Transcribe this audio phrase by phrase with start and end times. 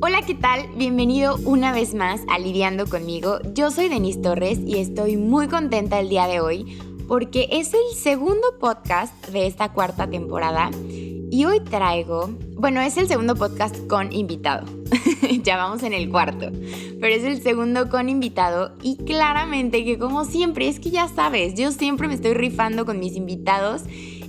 [0.00, 0.68] Hola, ¿qué tal?
[0.76, 3.38] Bienvenido una vez más a Lidiando conmigo.
[3.54, 6.78] Yo soy Denise Torres y estoy muy contenta el día de hoy
[7.08, 10.70] porque es el segundo podcast de esta cuarta temporada
[11.30, 14.66] y hoy traigo, bueno, es el segundo podcast con invitado.
[15.42, 16.50] ya vamos en el cuarto,
[17.00, 21.54] pero es el segundo con invitado y claramente que como siempre, es que ya sabes,
[21.54, 23.82] yo siempre me estoy rifando con mis invitados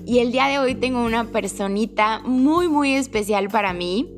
[0.05, 4.14] y el día de hoy tengo una personita muy, muy especial para mí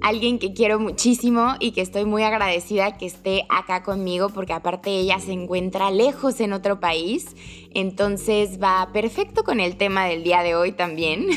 [0.00, 4.90] alguien que quiero muchísimo y que estoy muy agradecida que esté acá conmigo porque aparte
[4.90, 7.36] ella se encuentra lejos en otro país,
[7.72, 11.28] entonces va perfecto con el tema del día de hoy también.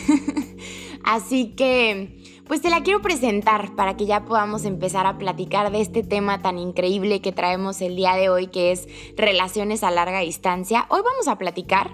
[1.04, 5.82] Así que, pues te la quiero presentar para que ya podamos empezar a platicar de
[5.82, 8.88] este tema tan increíble que traemos el día de hoy que es
[9.18, 10.86] relaciones a larga distancia.
[10.90, 11.92] Hoy vamos a platicar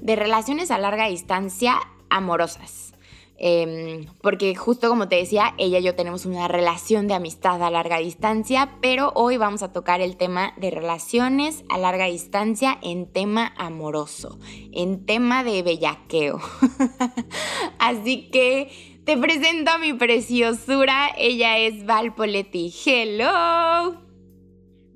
[0.00, 2.93] de relaciones a larga distancia amorosas.
[3.36, 7.70] Em, porque justo como te decía, ella y yo tenemos una relación de amistad a
[7.70, 13.12] larga distancia, pero hoy vamos a tocar el tema de relaciones a larga distancia en
[13.12, 14.38] tema amoroso,
[14.72, 16.40] en tema de bellaqueo.
[17.78, 18.70] Así que
[19.04, 22.72] te presento a mi preciosura, ella es Val Poletti.
[22.86, 24.00] Hello.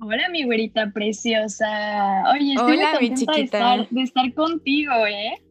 [0.01, 2.23] Hola, mi güerita preciosa.
[2.33, 5.41] Oye, estoy Hola, muy contenta de estar, de estar contigo, ¿eh?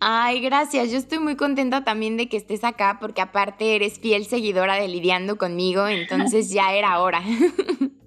[0.00, 0.90] Ay, gracias.
[0.90, 4.88] Yo estoy muy contenta también de que estés acá porque aparte eres fiel seguidora de
[4.88, 7.22] Lidiando conmigo, entonces ya era hora.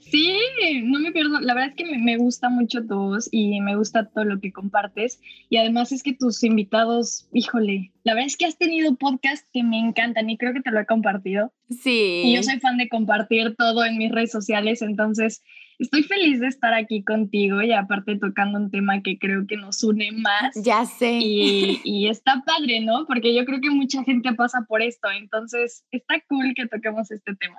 [0.00, 0.38] Sí,
[0.84, 1.40] no me pierdo.
[1.40, 4.52] La verdad es que me, gusta mucho tu voz y me gusta todo lo que
[4.52, 5.20] compartes.
[5.48, 9.62] Y además es que tus invitados, híjole, la verdad es que has tenido podcasts que
[9.62, 11.52] me encantan y creo que te lo he compartido.
[11.70, 12.22] Sí.
[12.24, 15.42] Y yo soy fan de compartir todo en mis redes sociales, entonces
[15.78, 19.82] estoy feliz de estar aquí contigo y aparte tocando un tema que creo que nos
[19.82, 20.54] une más.
[20.62, 21.18] Ya sé.
[21.20, 23.06] Y, y, está padre, ¿no?
[23.06, 27.34] Porque yo creo que mucha gente pasa por esto, entonces está cool que toquemos este
[27.36, 27.58] tema.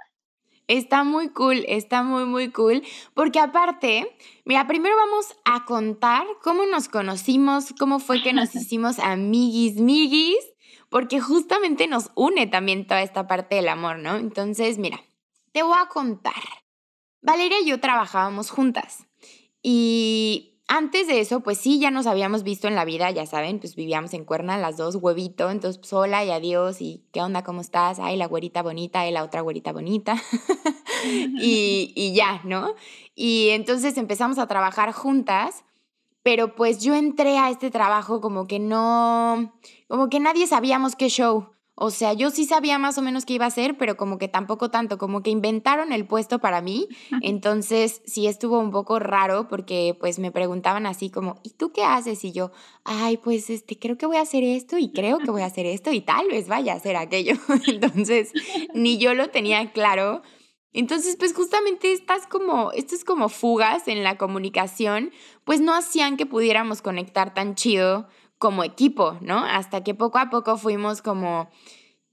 [0.68, 2.82] Está muy cool, está muy, muy cool,
[3.14, 4.08] porque aparte,
[4.46, 10.44] mira, primero vamos a contar cómo nos conocimos, cómo fue que nos hicimos amiguis, miguis,
[10.90, 14.16] porque justamente nos une también toda esta parte del amor, ¿no?
[14.16, 15.00] Entonces, mira,
[15.52, 16.34] te voy a contar.
[17.26, 19.06] Valeria y yo trabajábamos juntas
[19.62, 23.60] y antes de eso, pues sí, ya nos habíamos visto en la vida, ya saben,
[23.60, 27.44] pues vivíamos en Cuerna las dos, huevito, entonces pues, hola y adiós y qué onda,
[27.44, 30.16] cómo estás, ay, la güerita bonita y la otra güerita bonita
[31.06, 32.74] y, y ya, ¿no?
[33.14, 35.64] Y entonces empezamos a trabajar juntas,
[36.24, 39.54] pero pues yo entré a este trabajo como que no,
[39.88, 41.55] como que nadie sabíamos qué show.
[41.78, 44.30] O sea, yo sí sabía más o menos qué iba a hacer, pero como que
[44.30, 46.88] tampoco tanto, como que inventaron el puesto para mí.
[47.22, 51.84] Entonces sí estuvo un poco raro porque pues me preguntaban así como, ¿y tú qué
[51.84, 52.24] haces?
[52.24, 52.52] Y yo,
[52.86, 55.66] ay, pues este, creo que voy a hacer esto y creo que voy a hacer
[55.66, 57.34] esto y tal vez vaya a hacer aquello.
[57.68, 58.32] Entonces
[58.74, 60.22] ni yo lo tenía claro.
[60.72, 65.12] Entonces, pues justamente estas como, estas como fugas en la comunicación,
[65.46, 68.08] pues no hacían que pudiéramos conectar tan chido
[68.38, 69.44] como equipo, ¿no?
[69.46, 71.50] Hasta que poco a poco fuimos como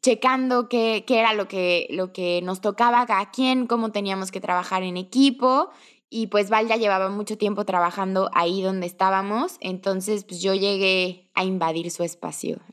[0.03, 4.41] checando qué, qué era lo que, lo que nos tocaba a quien, cómo teníamos que
[4.41, 5.71] trabajar en equipo.
[6.10, 11.31] Y pues Val ya llevaba mucho tiempo trabajando ahí donde estábamos, entonces pues yo llegué
[11.33, 12.60] a invadir su espacio.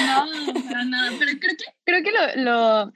[0.00, 0.26] no,
[0.64, 2.92] para nada, pero creo que, creo que lo, lo,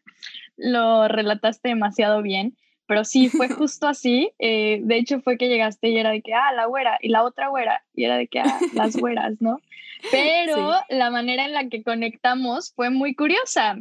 [0.56, 4.30] lo relataste demasiado bien pero sí, fue justo así.
[4.38, 7.22] Eh, de hecho, fue que llegaste y era de que, ah, la güera, y la
[7.22, 9.60] otra güera, y era de que, ah, las güeras, ¿no?
[10.10, 13.78] Pero la manera en la que conectamos fue muy curiosa.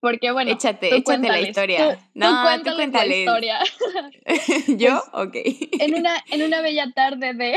[0.00, 1.98] Porque, bueno, échate, échate la historia.
[2.14, 3.58] no, tú cuéntale, la historia.
[4.78, 5.02] ¿Yo?
[5.12, 5.36] Pues, ok.
[5.78, 7.56] En una, en una bella tarde de.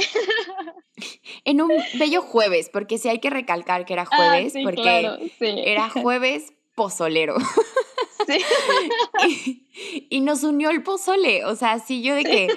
[1.46, 5.90] en un bello jueves, porque sí hay que recalcar que era ah, jueves, porque era
[5.90, 7.36] jueves pozolero.
[10.10, 11.46] y, nos unió el pozole.
[11.46, 12.48] O sea, sí, yo de que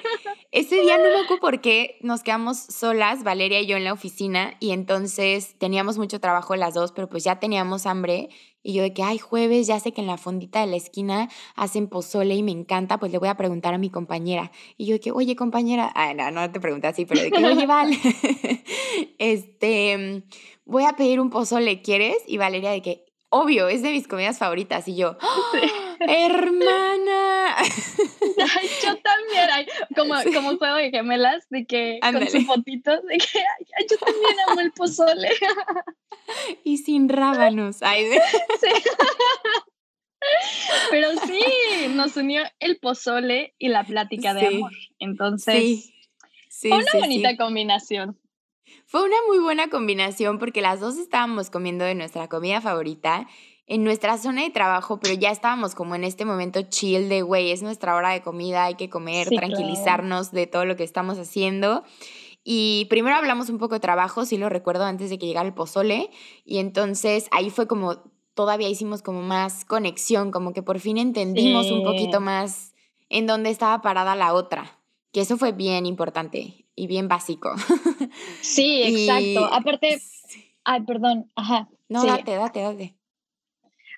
[0.51, 3.93] ese día no me acuerdo por qué nos quedamos solas, Valeria y yo en la
[3.93, 8.29] oficina, y entonces teníamos mucho trabajo las dos, pero pues ya teníamos hambre.
[8.63, 11.29] Y yo de que, ay, jueves, ya sé que en la fondita de la esquina
[11.55, 14.51] hacen pozole y me encanta, pues le voy a preguntar a mi compañera.
[14.75, 17.65] Y yo de que, oye, compañera, no, no te pregunté así, pero de que, oye,
[17.65, 17.97] vale,
[19.19, 20.23] este,
[20.65, 22.17] voy a pedir un pozole, ¿quieres?
[22.27, 24.87] Y Valeria de que, obvio, es de mis comidas favoritas.
[24.87, 25.51] Y yo, ¡Ah,
[25.99, 27.55] hermana.
[28.83, 33.43] yo también, como, como juego de gemelas, de que con sus fotitos, de que
[33.89, 35.29] yo también amo el pozole.
[36.63, 37.79] y sin rábanos.
[40.89, 41.41] Pero sí,
[41.89, 44.71] nos unió el pozole y la plática de amor.
[44.99, 45.91] Entonces,
[46.49, 46.71] sí.
[46.71, 48.17] una bonita combinación.
[48.89, 53.27] Fue una muy buena combinación porque las dos estábamos comiendo de nuestra comida favorita
[53.65, 57.51] en nuestra zona de trabajo, pero ya estábamos como en este momento chill de, güey,
[57.51, 61.83] es nuestra hora de comida, hay que comer, tranquilizarnos de todo lo que estamos haciendo.
[62.45, 65.53] Y primero hablamos un poco de trabajo, sí lo recuerdo, antes de que llegara el
[65.53, 66.09] pozole.
[66.45, 68.03] Y entonces ahí fue como,
[68.35, 72.73] todavía hicimos como más conexión, como que por fin entendimos un poquito más
[73.09, 74.79] en dónde estaba parada la otra.
[75.11, 77.53] Que eso fue bien importante y bien básico.
[78.41, 79.53] Sí, exacto.
[79.53, 79.99] Aparte,
[80.63, 81.67] ay, perdón, ajá.
[81.89, 82.95] No, date, date, date.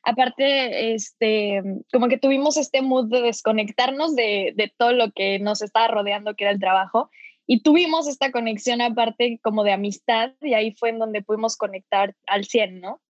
[0.03, 1.61] Aparte, este,
[1.91, 6.35] como que tuvimos este mood de desconectarnos de, de todo lo que nos estaba rodeando,
[6.35, 7.11] que era el trabajo,
[7.45, 12.15] y tuvimos esta conexión aparte como de amistad, y ahí fue en donde pudimos conectar
[12.27, 13.01] al 100, ¿no?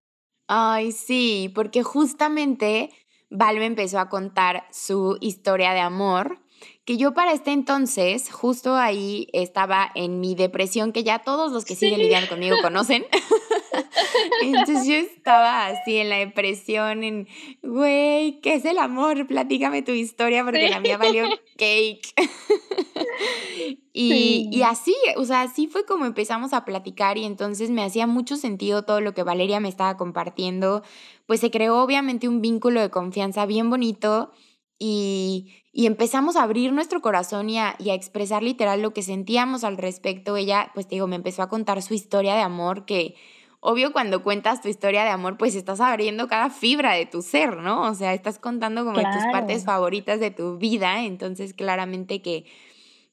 [0.46, 2.88] Ay, sí, porque justamente
[3.28, 6.40] Val me empezó a contar su historia de amor
[6.88, 11.66] que yo para este entonces, justo ahí estaba en mi depresión, que ya todos los
[11.66, 13.04] que siguen lidiando conmigo conocen.
[14.42, 17.28] entonces yo estaba así en la depresión, en,
[17.62, 19.26] güey, ¿qué es el amor?
[19.26, 22.14] Platícame tu historia porque la mía valió cake.
[23.92, 28.06] y, y así, o sea, así fue como empezamos a platicar y entonces me hacía
[28.06, 30.82] mucho sentido todo lo que Valeria me estaba compartiendo.
[31.26, 34.32] Pues se creó obviamente un vínculo de confianza bien bonito
[34.78, 40.36] y, empezamos a abrir nuestro corazón y a, expresar literal lo que sentíamos al respecto.
[40.36, 43.14] Ella, pues te digo, me empezó a contar su historia de amor que...
[43.60, 47.56] Obvio, cuando cuentas tu historia de amor, pues estás abriendo cada fibra de tu ser,
[47.56, 47.90] ¿no?
[47.90, 52.44] O sea, estás contando como tus partes favoritas de tu vida, entonces claramente que,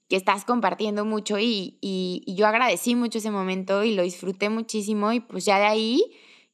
[0.08, 4.50] que estás compartiendo mucho y, y, y, yo agradecí mucho ese momento y lo disfruté
[4.50, 6.04] muchísimo y pues ya de ahí,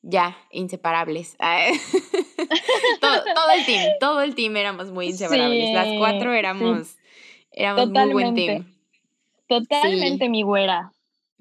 [0.02, 1.36] ya, inseparables.
[3.02, 5.74] todo, el team, todo el team éramos muy inseparables.
[5.74, 6.98] Las cuatro éramos,
[7.52, 8.74] éramos muy buen team.
[9.48, 10.92] Totalmente mi güera.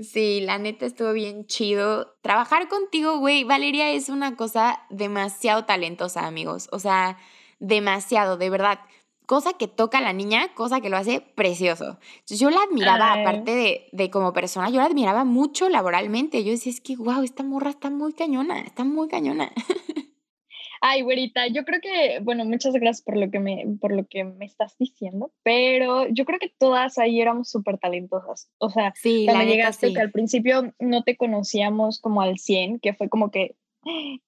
[0.00, 2.16] Sí, la neta estuvo bien chido.
[2.22, 6.68] Trabajar contigo, güey, Valeria es una cosa demasiado talentosa, amigos.
[6.72, 7.18] O sea,
[7.58, 8.80] demasiado, de verdad.
[9.30, 12.00] Cosa que toca a la niña, cosa que lo hace precioso.
[12.26, 16.42] Yo la admiraba, aparte de, de, como persona, yo la admiraba mucho laboralmente.
[16.42, 19.52] Yo decía, es que, wow, esta morra está muy cañona, está muy cañona.
[20.80, 24.24] Ay, güerita, yo creo que, bueno, muchas gracias por lo que me, por lo que
[24.24, 28.50] me estás diciendo, pero yo creo que todas ahí éramos súper talentosas.
[28.58, 32.94] O sea, sí, cuando llegaste, que al principio no te conocíamos como al 100, que
[32.94, 33.54] fue como que,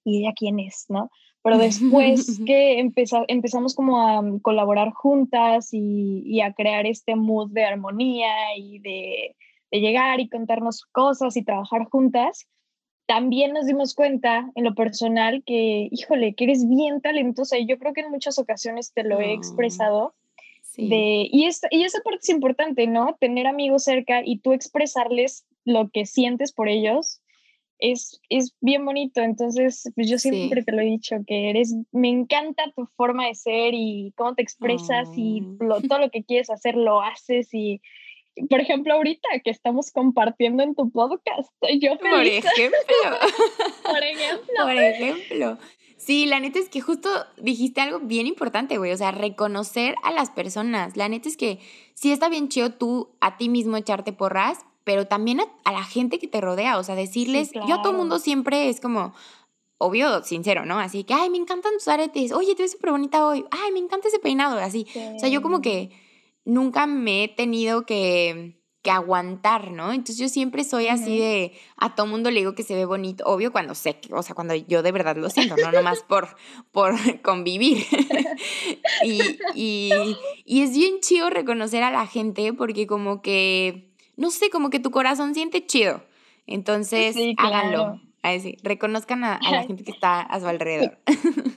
[0.05, 0.85] ¿y ella quién es?
[0.89, 1.11] ¿No?
[1.43, 7.65] Pero después que empezamos como a colaborar juntas y, y, a crear este mood de
[7.65, 9.37] armonía y de,
[9.71, 12.47] de llegar y contarnos cosas y trabajar juntas,
[13.07, 17.79] también nos dimos cuenta en lo personal que, híjole, que eres bien talentosa y yo
[17.79, 20.15] creo que en muchas ocasiones te lo he expresado.
[20.77, 23.17] De, y, es, y esa parte es importante, ¿no?
[23.21, 27.22] Tener amigos cerca y tú expresarles lo que sientes por ellos
[27.83, 29.21] es, es bien bonito.
[29.21, 33.35] Entonces, pues yo siempre te lo he dicho, que eres, me encanta tu forma de
[33.35, 35.43] ser y cómo te expresas y
[35.89, 37.81] todo lo que quieres hacer lo haces y
[38.49, 41.51] por ejemplo, ahorita que estamos compartiendo en tu podcast,
[41.81, 42.45] yo feliz.
[42.45, 42.79] Por ejemplo.
[43.83, 44.55] por ejemplo.
[44.63, 45.59] Por ejemplo.
[45.99, 48.91] Sí, la neta es que justo dijiste algo bien importante, güey.
[48.93, 50.97] O sea, reconocer a las personas.
[50.97, 51.59] La neta es que
[51.95, 56.19] sí está bien chido tú a ti mismo echarte porras, pero también a, la gente
[56.19, 56.79] que te rodea.
[56.79, 59.15] O sea, decirles, yo a todo mundo siempre es como,
[59.79, 60.79] obvio, sincero, ¿no?
[60.79, 62.33] Así que, ay, me encantan tus aretes.
[62.33, 63.45] Oye, te ves súper bonita hoy.
[63.51, 64.59] Ay, me encanta ese peinado.
[64.59, 64.87] Así.
[65.17, 65.91] O sea, yo como que
[66.45, 69.93] nunca me he tenido que, que aguantar, ¿no?
[69.93, 73.25] Entonces yo siempre soy así de, a todo mundo le digo que se ve bonito,
[73.25, 76.37] obvio cuando sé, o sea, cuando yo de verdad lo siento, no nomás por,
[76.73, 77.87] por convivir.
[79.05, 79.21] y,
[79.55, 84.71] y, y es bien chido reconocer a la gente porque como que, no sé, como
[84.71, 86.03] que tu corazón siente chido.
[86.47, 88.01] Entonces, háganlo.
[88.23, 90.97] Ahí sí, reconozcan a, la gente que está a su alrededor.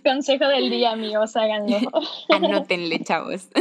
[0.03, 1.77] Consejo del día, amigos, háganlo.
[2.29, 3.49] Anótenle, chavos.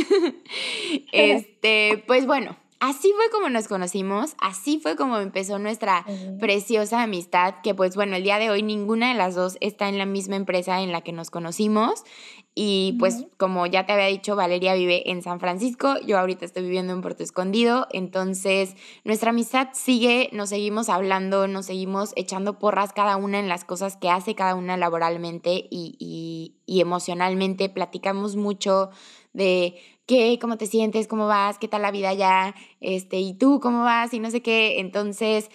[1.13, 2.57] Este, pues bueno,
[2.89, 6.05] así fue como nos conocimos, así fue como empezó nuestra
[6.39, 9.97] preciosa amistad, que pues bueno, el día de hoy ninguna de las dos está en
[9.97, 12.05] la misma empresa en la que nos conocimos.
[12.55, 16.63] Y pues como ya te había dicho, Valeria vive en San Francisco, yo ahorita estoy
[16.63, 22.93] viviendo en Puerto Escondido, entonces nuestra amistad sigue, nos seguimos hablando, nos seguimos echando porras
[22.93, 28.37] cada una en las cosas que hace cada una laboralmente y, y, y emocionalmente, platicamos
[28.37, 28.91] mucho
[29.33, 29.75] de
[30.07, 33.85] qué, cómo te sientes, cómo vas, qué tal la vida ya, este, y tú cómo
[33.85, 35.51] vas y no sé qué, entonces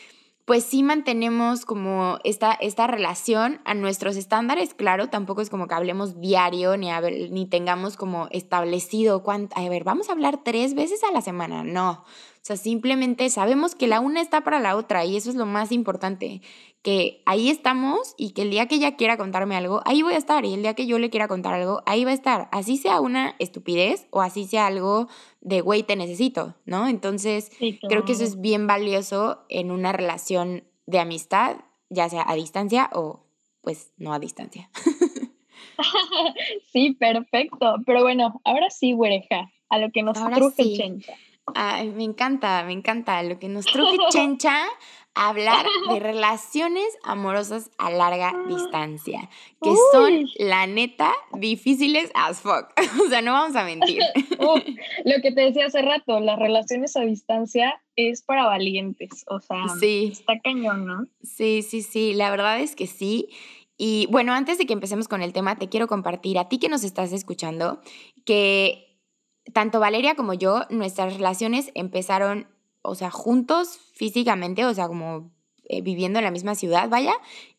[0.50, 5.76] pues sí mantenemos como esta, esta relación a nuestros estándares, claro, tampoco es como que
[5.76, 6.90] hablemos diario ni,
[7.30, 11.64] ni tengamos como establecido cuánto, a ver, vamos a hablar tres veces a la semana,
[11.64, 12.04] no,
[12.42, 15.46] o sea, simplemente sabemos que la una está para la otra y eso es lo
[15.46, 16.42] más importante,
[16.82, 20.18] que ahí estamos y que el día que ella quiera contarme algo, ahí voy a
[20.18, 22.48] estar y el día que yo le quiera contar algo, ahí va a estar.
[22.52, 25.08] Así sea una estupidez o así sea algo
[25.42, 26.88] de, güey, te necesito, ¿no?
[26.88, 27.52] Entonces,
[27.88, 31.58] creo que eso es bien valioso en una relación de amistad,
[31.90, 33.26] ya sea a distancia o
[33.62, 34.70] pues no a distancia.
[36.72, 37.76] sí, perfecto.
[37.86, 41.14] Pero bueno, ahora sí, güereja, a lo que nos truje Chencha.
[41.56, 43.22] Ay, me encanta, me encanta.
[43.24, 44.58] Lo que nos truje Chencha,
[45.14, 49.30] hablar de relaciones amorosas a larga distancia,
[49.62, 52.72] que son, la neta, difíciles as fuck.
[53.06, 54.02] o sea, no vamos a mentir.
[54.40, 59.26] lo que te decía hace rato, las relaciones a distancia es para valientes.
[59.28, 61.06] O sea, está cañón, ¿no?
[61.22, 62.14] Sí, sí, sí.
[62.14, 63.28] La verdad es que sí.
[63.78, 66.68] Y bueno, antes de que empecemos con el tema, te quiero compartir a ti que
[66.68, 67.80] nos estás escuchando
[68.26, 68.89] que
[69.54, 72.48] tanto Valeria como yo, nuestras relaciones empezaron,
[72.82, 75.32] o sea, juntos físicamente, o sea, como
[75.66, 77.14] eh, viviendo en la misma ciudad, vaya,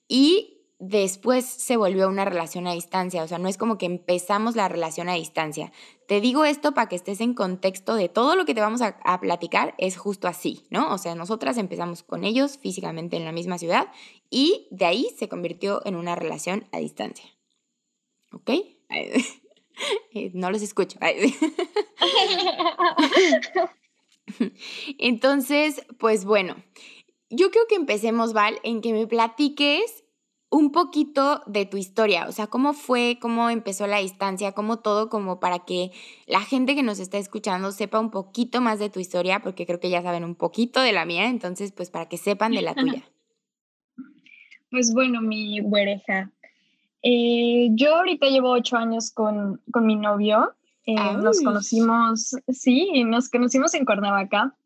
[0.09, 4.56] y después se volvió una relación a distancia, o sea, no es como que empezamos
[4.56, 5.73] la relación a distancia.
[6.09, 9.20] Te digo esto para que estés en contexto de todo lo que te vamos a,
[9.20, 10.92] platicar, es justo así, ¿no?
[10.92, 13.88] O sea, nosotras empezamos con ellos físicamente en la misma ciudad
[14.30, 17.26] y de ahí se convirtió en una relación a distancia.
[18.32, 18.50] ¿Ok?
[20.34, 20.99] No los escucho.
[24.99, 26.56] Entonces, pues bueno,
[27.30, 30.04] yo creo que empecemos, Val, en que me platiques
[30.52, 35.08] un poquito de tu historia, o sea, cómo fue, cómo empezó la distancia, cómo todo,
[35.08, 35.92] como para que
[36.26, 39.78] la gente que nos está escuchando sepa un poquito más de tu historia, porque creo
[39.78, 42.75] que ya saben un poquito de la mía, entonces, pues para que sepan de la
[42.75, 43.04] tuya.
[44.72, 46.32] Pues bueno, mi güereja.
[47.02, 50.54] Eh, yo ahorita llevo ocho años con, con mi novio.
[50.87, 54.57] Eh, nos conocimos, sí, nos conocimos en Cuernavaca,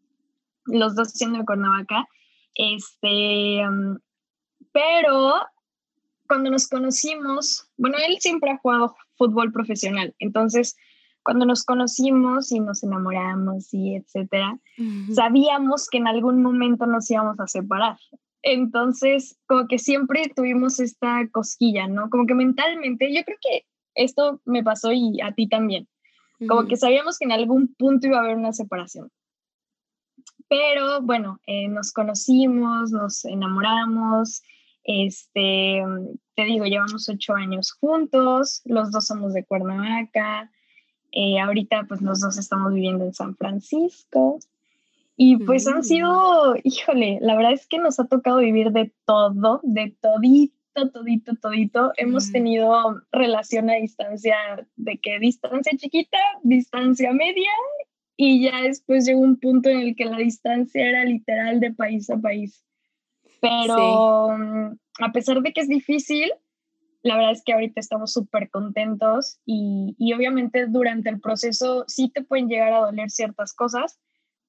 [0.66, 2.08] los dos siendo de Cuernavaca.
[2.54, 3.98] Este, mm,
[4.72, 5.34] pero
[6.26, 10.76] cuando nos conocimos, bueno, él siempre ha jugado fútbol profesional, entonces
[11.22, 14.58] cuando nos conocimos y nos enamoramos y etcétera,
[15.14, 17.96] sabíamos que en algún momento nos íbamos a separar.
[18.44, 22.10] Entonces, como que siempre tuvimos esta cosquilla, ¿no?
[22.10, 25.88] Como que mentalmente, yo creo que esto me pasó y a ti también.
[26.46, 29.10] Como que sabíamos que en algún punto iba a haber una separación.
[30.46, 34.42] Pero bueno, eh, nos conocimos, nos enamoramos,
[34.82, 35.82] este,
[36.36, 40.50] te digo, llevamos ocho años juntos, los dos somos de Cuernavaca,
[41.12, 44.38] eh, ahorita pues los dos estamos viviendo en San Francisco
[45.16, 49.60] y pues han sido, híjole, la verdad es que nos ha tocado vivir de todo,
[49.62, 51.92] de todito, todito, todito.
[51.96, 54.36] Hemos tenido relación a distancia,
[54.74, 57.50] de que distancia chiquita, distancia media
[58.16, 62.10] y ya después llegó un punto en el que la distancia era literal de país
[62.10, 62.64] a país.
[63.40, 66.32] Pero mm, a pesar de que es difícil,
[67.02, 72.08] la verdad es que ahorita estamos súper contentos y, y, obviamente durante el proceso sí
[72.08, 74.00] te pueden llegar a doler ciertas cosas,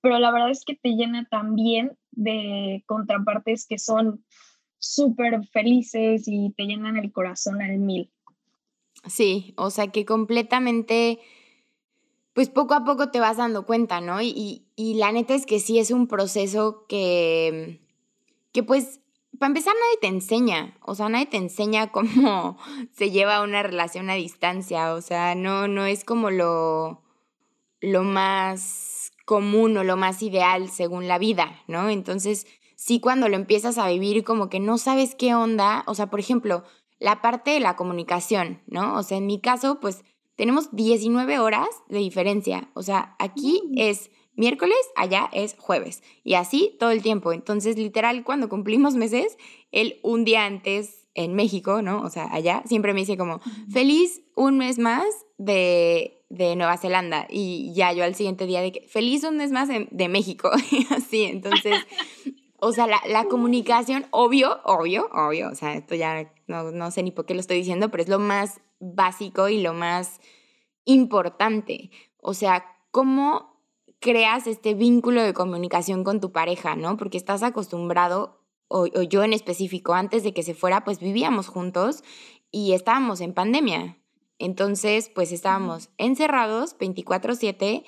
[0.02, 4.24] pero la verdad es que te llena también de contrapartes que son
[4.78, 8.12] súper felices y te llenan el corazón al mil.
[9.08, 11.20] Sí, o sea que completamente,
[12.34, 14.22] pues poco a poco te vas dando cuenta, ¿no?
[14.22, 17.86] Y, y, la neta es que sí es un proceso que
[18.56, 19.02] que pues,
[19.38, 22.58] para empezar, nadie te enseña, o sea, nadie te enseña cómo
[22.94, 27.04] se lleva una relación a distancia, o sea, no, no es como lo,
[27.82, 28.95] lo más
[29.26, 31.90] común o lo más ideal según la vida, ¿no?
[31.90, 36.10] Entonces, sí cuando lo empiezas a vivir como que no sabes qué onda, o sea,
[36.10, 36.64] por ejemplo,
[37.00, 38.96] la parte de la comunicación, ¿no?
[38.98, 40.04] O sea, en mi caso, pues
[40.36, 43.74] tenemos 19 horas de diferencia, o sea, aquí mm.
[43.78, 46.04] es miércoles, allá es jueves.
[46.24, 47.34] Y así todo el tiempo.
[47.34, 49.38] Entonces, literal, cuando cumplimos meses,
[49.72, 52.02] él un día antes en México, ¿no?
[52.02, 53.40] O sea, allá, siempre me dice como,
[53.72, 55.06] feliz un mes más
[55.38, 57.28] de, de Nueva Zelanda.
[57.30, 60.52] Y ya yo al siguiente día de que, feliz un mes más de, México.
[60.72, 61.76] y así, entonces...
[62.58, 67.04] O sea, la, la, comunicación, obvio, obvio, obvio, o sea, esto ya no, no sé
[67.04, 70.20] ni por qué lo estoy diciendo, pero es lo más básico y lo más
[70.86, 71.92] importante.
[72.22, 73.56] O sea, cómo
[74.00, 76.98] creas este vínculo de comunicación con tu pareja, ¿no?
[76.98, 82.04] Porque estás acostumbrado, o, yo en específico, antes de que se fuera, pues vivíamos juntos
[82.52, 83.98] y estábamos en pandemia.
[84.40, 87.84] Entonces, pues estábamos encerrados 24/7,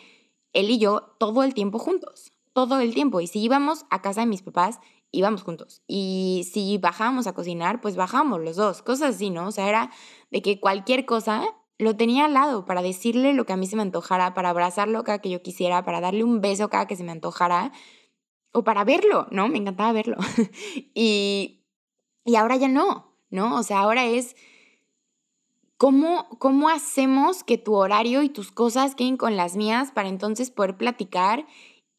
[0.53, 3.21] él y yo, todo el tiempo juntos, todo el tiempo.
[3.21, 4.79] Y si íbamos a casa de mis papás,
[5.11, 5.81] íbamos juntos.
[5.87, 9.47] Y si bajábamos a cocinar, pues bajábamos los dos, cosas así, ¿no?
[9.47, 9.91] O sea, era
[10.31, 11.43] de que cualquier cosa
[11.77, 15.03] lo tenía al lado para decirle lo que a mí se me antojara, para abrazarlo
[15.03, 17.71] cada que yo quisiera, para darle un beso cada que se me antojara,
[18.51, 19.47] o para verlo, ¿no?
[19.47, 20.17] Me encantaba verlo.
[20.95, 21.65] y,
[22.25, 23.55] y ahora ya no, ¿no?
[23.57, 24.35] O sea, ahora es
[25.77, 30.49] ¿Cómo, ¿Cómo hacemos que tu horario y tus cosas queden con las mías para entonces
[30.49, 31.45] poder platicar?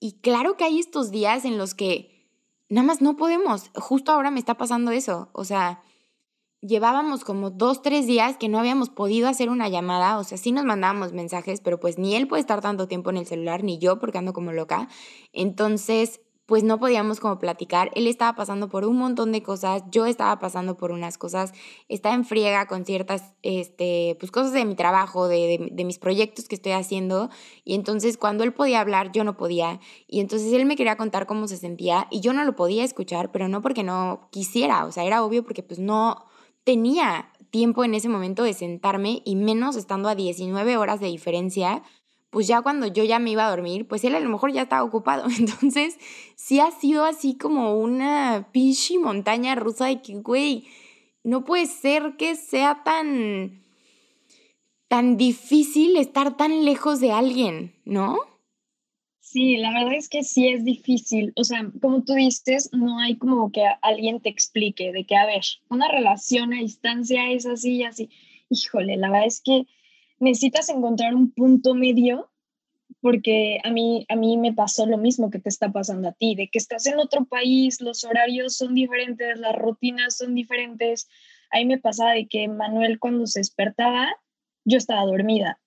[0.00, 2.26] Y claro que hay estos días en los que
[2.68, 3.70] nada más no podemos.
[3.74, 5.28] Justo ahora me está pasando eso.
[5.32, 5.82] O sea,
[6.60, 10.18] llevábamos como dos, tres días que no habíamos podido hacer una llamada.
[10.18, 13.18] O sea, sí nos mandábamos mensajes, pero pues ni él puede estar tanto tiempo en
[13.18, 14.88] el celular, ni yo porque ando como loca.
[15.32, 17.90] Entonces, pues no podíamos como platicar.
[17.94, 21.52] Él estaba pasando por un montón de cosas, yo estaba pasando por unas cosas,
[21.90, 26.48] estaba en friega con ciertas este, pues cosas de mi trabajo, de, de, mis proyectos
[26.48, 27.28] que estoy haciendo.
[27.64, 29.78] Y entonces cuando él podía hablar, yo no podía.
[30.06, 33.30] Y entonces él me quería contar cómo se sentía y yo no lo podía escuchar,
[33.30, 36.24] pero no porque no quisiera, o sea, era obvio porque pues no
[36.64, 41.82] tenía tiempo en ese momento de sentarme y menos estando a 19 horas de diferencia
[42.30, 44.62] pues ya cuando yo ya me iba a dormir, pues él a lo mejor ya
[44.62, 45.26] estaba ocupado.
[45.38, 45.98] Entonces,
[46.36, 50.66] sí ha sido así como una pinche montaña rusa de que, güey,
[51.24, 53.62] no puede ser que sea tan,
[54.88, 58.18] tan difícil estar tan lejos de alguien, ¿no?
[59.20, 61.34] Sí, la verdad es que sí es difícil.
[61.36, 65.26] O sea, como tú dices, no hay como que alguien te explique de que, a
[65.26, 68.08] ver, una relación a distancia es así y así.
[68.48, 69.66] Híjole, la verdad es que
[70.18, 72.30] necesitas encontrar un punto medio
[73.00, 76.34] porque a mí, a mí me pasó lo mismo que te está pasando a ti,
[76.34, 81.08] de que estás en otro país, los horarios son diferentes, las rutinas son diferentes.
[81.50, 84.08] Ahí me pasaba de que Manuel cuando se despertaba,
[84.64, 85.60] yo estaba dormida.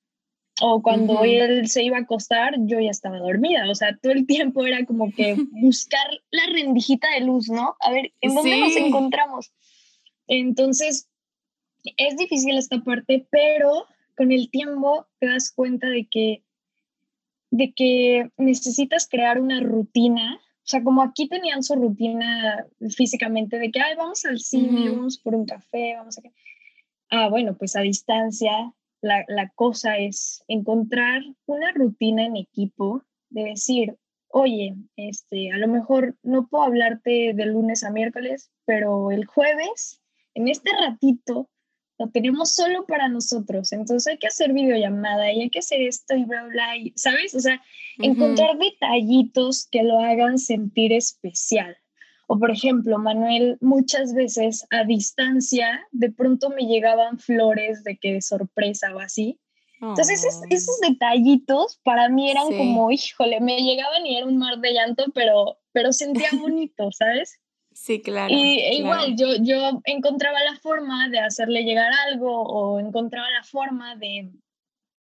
[0.61, 3.69] O cuando él se iba a acostar, yo ya estaba dormida.
[3.69, 7.75] O sea, todo el tiempo era como que buscar la rendijita de luz, ¿no?
[7.79, 9.51] A ver, ¿en dónde nos encontramos?
[10.27, 11.09] Entonces,
[11.97, 13.85] es difícil esta parte, pero
[14.21, 16.43] con el tiempo te das cuenta de que,
[17.49, 20.39] de que necesitas crear una rutina.
[20.57, 25.17] O sea, como aquí tenían su rutina físicamente de que, ay, vamos al cine, vamos
[25.17, 26.21] por un café, vamos a...
[27.09, 33.45] Ah, bueno, pues a distancia, la, la cosa es encontrar una rutina en equipo de
[33.45, 39.25] decir, oye, este, a lo mejor no puedo hablarte de lunes a miércoles, pero el
[39.25, 39.99] jueves,
[40.35, 41.49] en este ratito,
[42.01, 46.15] lo tenemos solo para nosotros, entonces hay que hacer videollamada y hay que hacer esto
[46.15, 47.35] y bla, bla, ¿sabes?
[47.35, 47.61] O sea,
[47.99, 51.77] encontrar detallitos que lo hagan sentir especial.
[52.25, 58.13] O por ejemplo, Manuel, muchas veces a distancia, de pronto me llegaban flores de que
[58.13, 59.39] de sorpresa o así.
[59.79, 64.59] Entonces, esos, esos, detallitos para mí eran como, híjole, me llegaban y era un mar
[64.59, 67.40] de llanto, pero, pero sentía bonito, ¿sabes?
[67.73, 68.33] Sí, claro.
[68.33, 73.43] Y e igual, yo, yo encontraba la forma de hacerle llegar algo o encontraba la
[73.43, 74.29] forma de,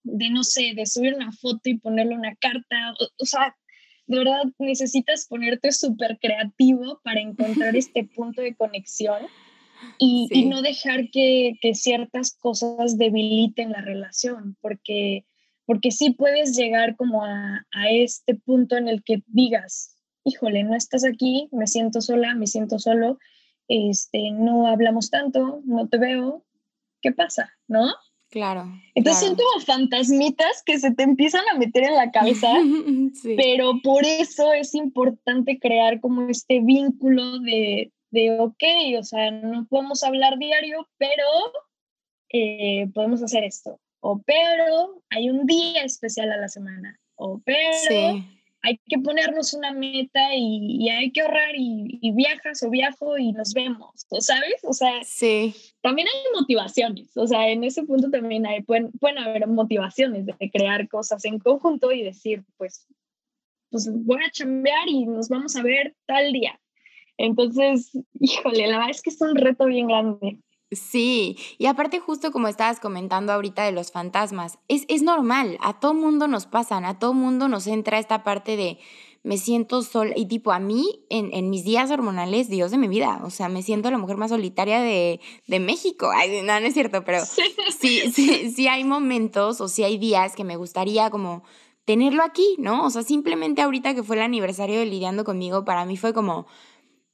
[0.03, 2.95] de no sé, de subir una foto y ponerle una carta.
[3.19, 3.57] O, sea,
[4.07, 9.27] de verdad necesitas ponerte súper creativo para encontrar este punto de conexión
[9.99, 15.25] y, y no dejar que, que, ciertas cosas debiliten la relación, porque,
[15.65, 19.97] porque sí puedes llegar como a, a este punto en el que digas,
[20.31, 23.19] híjole, no estás aquí, me siento sola, me siento solo,
[23.69, 26.45] este, no hablamos tanto, no te veo,
[27.03, 27.53] ¿qué pasa?
[27.69, 27.93] ¿No?
[28.31, 28.67] Claro.
[28.95, 32.49] Entonces son como fantasmitas que se te empiezan a meter en la cabeza,
[33.37, 38.63] pero por eso es importante crear como este vínculo de, de, ok,
[38.99, 41.27] o sea, no podemos hablar diario, pero
[42.33, 48.23] eh, podemos hacer esto, o pero hay un día especial a la semana, o pero
[48.63, 53.53] hay que ponernos una meta y, hay que ahorrar y, viajas o viajo y nos
[53.55, 54.61] vemos, ¿sabes?
[54.65, 55.55] O sea, sí.
[55.81, 60.51] también hay motivaciones, o sea, en ese punto también hay, pueden, pueden haber motivaciones de
[60.51, 62.87] crear cosas en conjunto y decir, pues,
[63.71, 66.61] pues voy a chambear y nos vamos a ver tal día.
[67.17, 70.39] Entonces, híjole, la verdad es que es un reto bien grande.
[70.73, 75.81] Sí, y aparte justo como estabas comentando ahorita de los fantasmas, es, es normal, a
[75.81, 78.79] todo mundo nos pasan, a todo mundo nos entra esta parte de
[79.23, 82.89] me siento sola y tipo a mí en, en, mis días hormonales, Dios de mi
[82.89, 86.11] vida, o sea, me siento la mujer más solitaria de, de México.
[86.15, 87.19] Ay, no, no es cierto, pero
[87.79, 91.43] sí, sí, sí hay momentos o sí hay días que me gustaría como
[91.85, 92.87] tenerlo aquí, ¿no?
[92.87, 96.47] O sea, simplemente ahorita que fue el aniversario de Lidiando conmigo, para mí fue como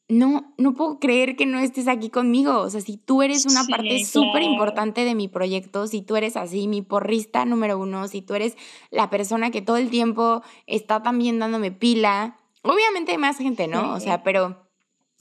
[0.09, 2.61] no, no puedo creer que no estés aquí conmigo.
[2.61, 6.37] O sea, si tú eres una parte súper importante de mi proyecto, si tú eres
[6.37, 8.57] así, mi porrista número uno, si tú eres
[8.90, 13.95] la persona que todo el tiempo está también dándome pila, obviamente hay más gente, ¿no?
[13.95, 14.64] O sea, pero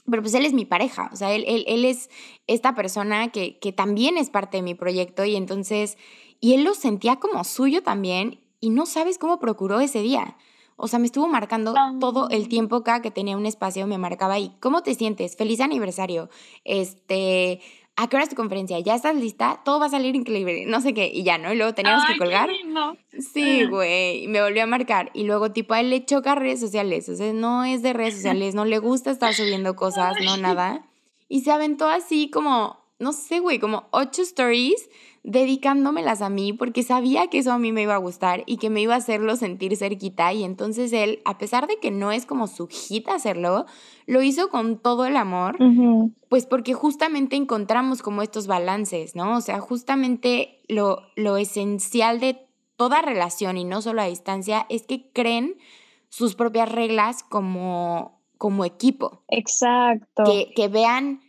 [0.08, 2.10] pero pues él es mi pareja, o sea, él, él, es
[2.46, 5.98] esta persona que, que también es parte de mi proyecto y entonces,
[6.38, 10.36] y él lo sentía como suyo también y no sabes cómo procuró ese día.
[10.76, 14.34] O sea, me estuvo marcando todo el tiempo cada que tenía un espacio, me marcaba
[14.34, 14.52] ahí.
[14.60, 15.34] ¿Cómo te sientes?
[15.34, 16.28] Feliz aniversario.
[16.64, 17.60] Este,
[17.96, 18.78] ¿a qué hora es tu conferencia?
[18.80, 19.62] ¿Ya estás lista?
[19.64, 20.66] Todo va a salir increíble.
[20.66, 21.10] No sé qué.
[21.12, 21.50] Y ya, ¿no?
[21.50, 22.50] Y luego teníamos que colgar.
[23.32, 24.28] Sí, güey.
[24.28, 25.10] Me volvió a marcar.
[25.14, 27.08] Y luego, tipo, a él le choca redes sociales.
[27.08, 30.86] O sea, no es de redes sociales, no le gusta estar subiendo cosas, no nada.
[31.28, 34.90] Y se aventó así como, no sé, güey, como ocho stories
[35.26, 38.70] dedicándomelas a mí porque sabía que eso a mí me iba a gustar y que
[38.70, 42.26] me iba a hacerlo sentir cerquita y entonces él, a pesar de que no es
[42.26, 43.66] como su hit hacerlo,
[44.06, 45.58] lo hizo con todo el amor,
[46.28, 49.36] pues porque justamente encontramos como estos balances, ¿no?
[49.36, 54.86] O sea, justamente lo, lo esencial de toda relación y no solo a distancia es
[54.86, 55.56] que creen
[56.08, 59.24] sus propias reglas como, como equipo.
[59.26, 60.22] Exacto.
[60.24, 61.20] Que, que vean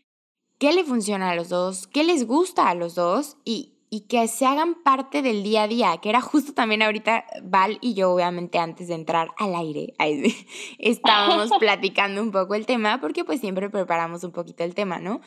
[0.59, 4.27] qué le funciona a los dos, qué les gusta a los dos y, y que
[4.27, 8.11] se hagan parte del día a día, que era justo también ahorita Val y yo,
[8.11, 9.93] obviamente antes de entrar al aire,
[10.79, 15.21] estábamos platicando un poco el tema, porque pues siempre preparamos un poquito el tema, ¿no?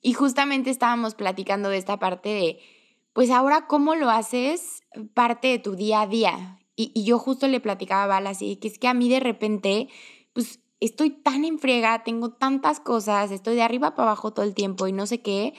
[0.00, 2.58] Y justamente estábamos platicando de esta parte de,
[3.12, 4.82] pues ahora, ¿cómo lo haces
[5.14, 6.58] parte de tu día a día?
[6.76, 9.20] Y, y yo justo le platicaba a Val así, que es que a mí de
[9.20, 9.88] repente,
[10.34, 11.58] pues estoy tan en
[12.04, 15.54] tengo tantas cosas, estoy de arriba para abajo todo el tiempo y no sé qué,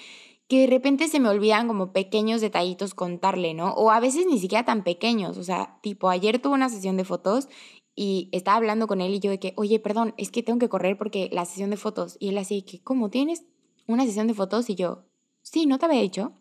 [0.48, 3.74] que de repente se me olvidan como pequeños detallitos contarle, ¿no?
[3.74, 7.06] O a veces ni siquiera tan pequeños, o sea, tipo, ayer tuve una sesión de
[7.06, 7.48] fotos
[7.96, 10.70] y estaba hablando con él y yo de que, oye, perdón, es que tengo que
[10.70, 12.18] correr porque la sesión de fotos.
[12.20, 13.46] Y él así, que, ¿cómo tienes
[13.88, 14.70] una sesión de fotos?
[14.70, 15.06] Y yo,
[15.42, 16.34] sí, ¿no te había dicho?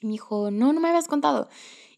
[0.00, 1.48] Y me dijo, no, no me habías contado.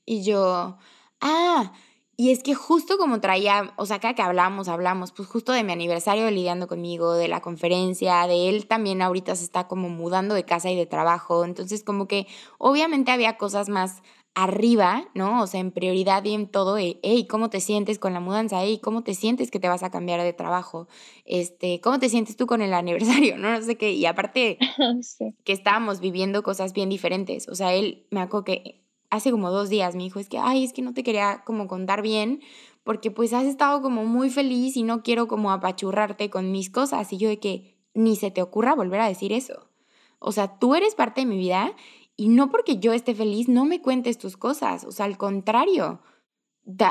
[0.07, 0.79] Y yo,
[1.21, 1.73] ah,
[2.21, 5.65] y es que justo como traía, o sea, cada que hablamos, hablamos, pues justo de
[5.65, 9.89] mi aniversario de lidiando conmigo, de la conferencia, de él también ahorita se está como
[9.89, 11.47] mudando de casa y de trabajo.
[11.47, 12.27] Entonces, como que
[12.59, 14.03] obviamente había cosas más
[14.35, 15.41] arriba, ¿no?
[15.41, 18.61] O sea, en prioridad y en todo, hey, ¿cómo te sientes con la mudanza?
[18.61, 20.89] Hey, ¿cómo te sientes que te vas a cambiar de trabajo?
[21.25, 23.37] Este, ¿cómo te sientes tú con el aniversario?
[23.39, 23.93] No, no sé qué.
[23.93, 24.59] Y aparte,
[25.45, 27.49] que estábamos viviendo cosas bien diferentes.
[27.49, 30.65] O sea, él, me acuerdo que hace como dos días me dijo, es que, ay,
[30.65, 32.41] es que no te quería como contar bien,
[32.85, 37.13] porque pues has estado como muy feliz y no quiero como apachurrarte con mis cosas.
[37.13, 39.69] Y yo de que ni se te ocurra volver a decir eso.
[40.19, 41.73] O sea, tú eres parte de mi vida
[42.17, 44.85] y no porque yo esté feliz no me cuentes tus cosas.
[44.85, 46.01] O sea, al contrario.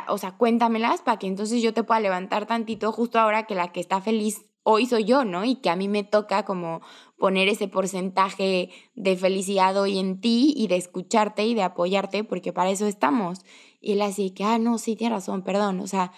[0.08, 3.72] o sea, cuéntamelas para que entonces yo te pueda levantar tantito justo ahora que la
[3.72, 5.46] que está feliz hoy soy yo, ¿no?
[5.46, 6.82] Y que a mí me toca como
[7.20, 12.54] poner ese porcentaje de felicidad hoy en ti y de escucharte y de apoyarte, porque
[12.54, 13.40] para eso estamos.
[13.82, 16.12] Y él así que, ah, no, sí, tiene razón, perdón, o sea,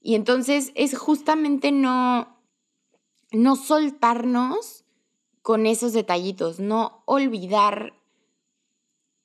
[0.00, 2.38] y entonces es justamente no,
[3.32, 4.84] no soltarnos
[5.42, 7.94] con esos detallitos, no olvidar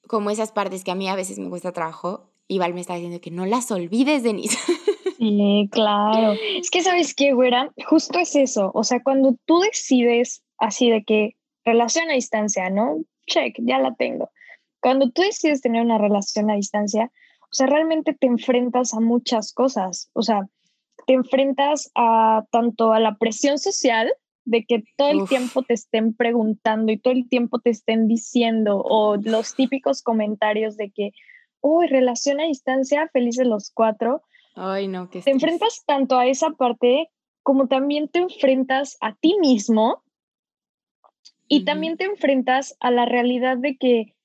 [0.07, 2.29] como esas partes que a mí a veces me cuesta trabajo.
[2.47, 4.57] Y Val me está diciendo que no las olvides, Denise.
[5.17, 6.33] Sí, claro.
[6.57, 7.71] Es que, ¿sabes qué, güera?
[7.87, 8.71] Justo es eso.
[8.73, 13.03] O sea, cuando tú decides así de que relación a distancia, ¿no?
[13.27, 14.31] Check, ya la tengo.
[14.79, 19.53] Cuando tú decides tener una relación a distancia, o sea, realmente te enfrentas a muchas
[19.53, 20.09] cosas.
[20.13, 20.47] O sea,
[21.05, 24.13] te enfrentas a tanto a la presión social
[24.45, 28.81] de que todo el tiempo te estén preguntando y todo el tiempo te estén diciendo
[28.83, 31.11] o los típicos comentarios de que,
[31.61, 34.21] uy, relación a distancia, felices los cuatro.
[34.55, 37.09] Ay, no, que Te enfrentas tanto a esa parte
[37.41, 40.02] como también te enfrentas a ti mismo
[41.47, 44.15] y también te enfrentas a la realidad de que,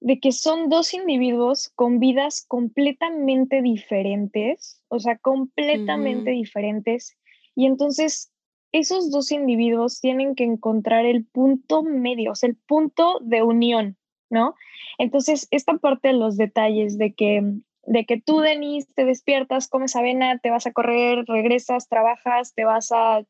[0.00, 7.16] de que son dos individuos con vidas completamente diferentes, o sea, completamente diferentes.
[7.54, 8.30] Y entonces
[8.72, 13.96] esos dos individuos tienen que encontrar el punto medio, o sea, el punto de unión,
[14.28, 14.54] ¿no?
[14.98, 17.42] Entonces, esta parte de los detalles de que
[17.86, 22.64] de que tú, Denise, te despiertas, comes avena, te vas a correr, regresas, trabajas, te
[22.64, 23.22] vas a,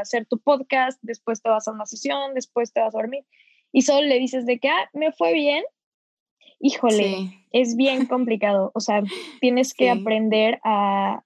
[0.00, 3.24] hacer tu podcast, después te vas a una sesión, después te vas a dormir.
[3.70, 5.64] Y solo le dices de que, ah, me fue bien.
[6.58, 8.72] Híjole, es bien complicado.
[8.74, 9.02] O sea,
[9.40, 11.22] tienes que aprender a,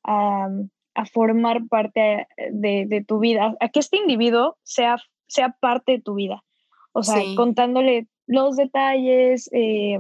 [1.13, 6.45] formar parte de, tu vida, a que este individuo sea, sea parte de tu vida.
[6.93, 9.99] O sea, contándole los detalles, eh,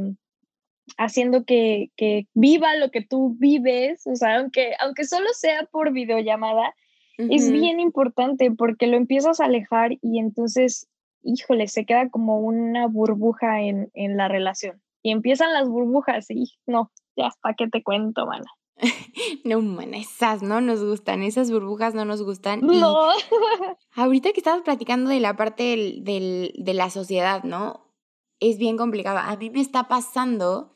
[0.98, 1.90] haciendo que,
[2.34, 6.74] viva lo que tú vives, o sea, aunque, aunque solo sea por videollamada,
[7.18, 10.86] es bien importante porque lo empiezas a alejar y entonces,
[11.22, 14.82] híjole, se queda como una burbuja en, la relación.
[15.02, 18.44] Y empiezan las burbujas y no, ya, ¿para qué te cuento, mana?
[19.44, 22.60] no, man, esas no nos gustan, esas burbujas no nos gustan.
[22.60, 23.08] No.
[23.94, 25.62] ahorita que estabas platicando de la parte
[26.02, 27.94] del, de la sociedad, ¿no?
[28.40, 29.18] Es bien complicado.
[29.18, 30.75] A mí me está pasando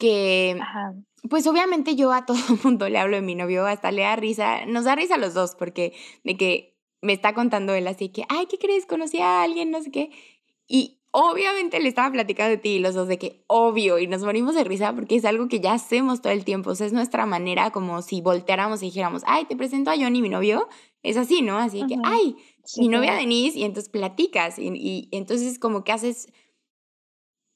[0.00, 0.58] que,
[1.28, 4.16] pues obviamente yo a todo el mundo le hablo de mi novio, hasta le da
[4.16, 5.92] risa, nos da risa a los dos, porque
[6.24, 8.86] de que me está contando él así que, ay, ¿qué crees?
[8.86, 10.10] Conocí a alguien, no sé qué.
[10.66, 14.22] Y obviamente le estaba platicando de ti y los dos de que obvio y nos
[14.22, 16.92] morimos de risa porque es algo que ya hacemos todo el tiempo, o sea, es
[16.92, 20.68] nuestra manera como si volteáramos y dijéramos, ay, te presento a Johnny, mi novio,
[21.02, 21.58] es así, ¿no?
[21.58, 22.36] Así que, ay,
[22.78, 26.28] mi novia Denise y entonces platicas y, y, entonces como que haces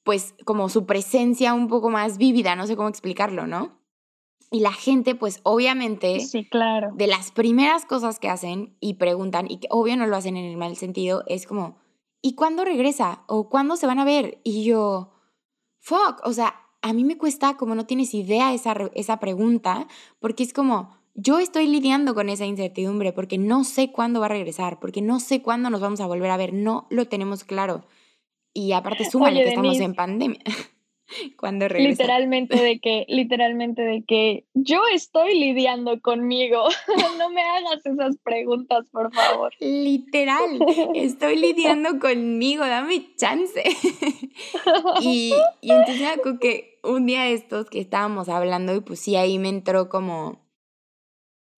[0.04, 3.80] pues como su presencia un poco más vívida, no sé cómo explicarlo, ¿no?
[4.50, 6.92] Y la gente, pues obviamente, sí, claro.
[6.94, 10.44] de las primeras cosas que hacen y preguntan, y que obvio no lo hacen en
[10.44, 11.78] el mal sentido, es como,
[12.22, 13.24] ¿y cuándo regresa?
[13.26, 14.40] ¿O cuándo se van a ver?
[14.44, 15.10] Y yo,
[15.80, 19.88] fuck, o sea, a mí me cuesta, como no tienes idea, esa, esa pregunta,
[20.20, 24.30] porque es como, yo estoy lidiando con esa incertidumbre porque no sé cuándo va a
[24.30, 27.84] regresar, porque no sé cuándo nos vamos a volver a ver, no lo tenemos claro.
[28.54, 30.40] Y aparte, súmale que estamos en pandemia.
[31.36, 36.64] Cuando Literalmente de que, literalmente de que yo estoy lidiando conmigo.
[37.18, 39.52] no me hagas esas preguntas, por favor.
[39.60, 40.64] Literal,
[40.94, 43.62] estoy lidiando conmigo, dame chance.
[45.02, 49.38] y, y entonces que un día de estos que estábamos hablando y pues sí, ahí
[49.38, 50.43] me entró como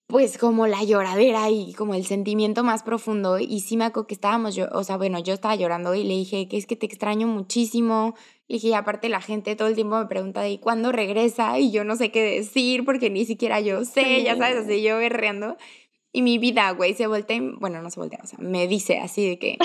[0.07, 4.15] pues como la lloradera y como el sentimiento más profundo y sí me acuerdo que
[4.15, 6.87] estábamos yo, o sea, bueno, yo estaba llorando y le dije que es que te
[6.87, 8.15] extraño muchísimo,
[8.47, 11.73] le dije, y aparte la gente todo el tiempo me pregunta de cuándo regresa y
[11.73, 15.57] yo no sé qué decir porque ni siquiera yo sé, ya sabes, así yo berreando.
[16.13, 19.29] Y mi vida, güey, se voltea, bueno, no se voltea, o sea, me dice así
[19.29, 19.59] de que,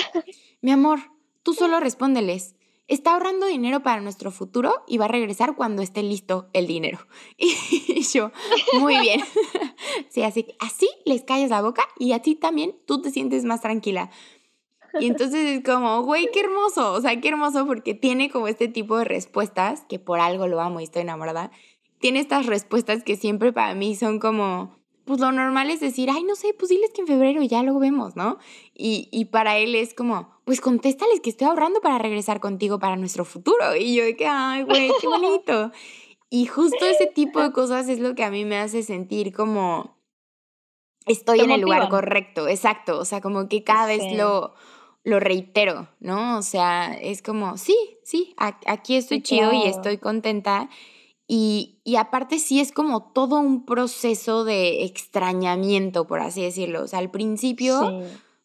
[0.60, 0.98] mi amor,
[1.42, 2.56] tú solo respóndeles,
[2.92, 6.98] está ahorrando dinero para nuestro futuro y va a regresar cuando esté listo el dinero.
[7.38, 8.32] Y yo,
[8.80, 9.20] muy bien.
[10.08, 14.10] Sí, así, así les callas la boca y así también tú te sientes más tranquila.
[15.00, 18.68] Y entonces es como, güey, qué hermoso, o sea, qué hermoso porque tiene como este
[18.68, 21.50] tipo de respuestas, que por algo lo amo y estoy enamorada,
[21.98, 26.24] tiene estas respuestas que siempre para mí son como, pues lo normal es decir, ay,
[26.24, 28.38] no sé, pues diles que en febrero ya lo vemos, ¿no?
[28.74, 32.96] Y, y para él es como, pues contéstales que estoy ahorrando para regresar contigo para
[32.96, 33.76] nuestro futuro.
[33.76, 35.70] Y yo de que, ay, güey, qué bonito.
[36.30, 39.98] Y justo ese tipo de cosas es lo que a mí me hace sentir como
[41.06, 42.98] estoy en el lugar correcto, exacto.
[42.98, 44.54] O sea, como que cada vez lo,
[45.04, 46.38] lo reitero, ¿no?
[46.38, 50.68] O sea, es como, sí, sí, aquí estoy chido y estoy contenta.
[51.28, 56.82] Y, y, aparte sí es como todo un proceso de extrañamiento, por así decirlo.
[56.82, 58.02] O sea, al principio,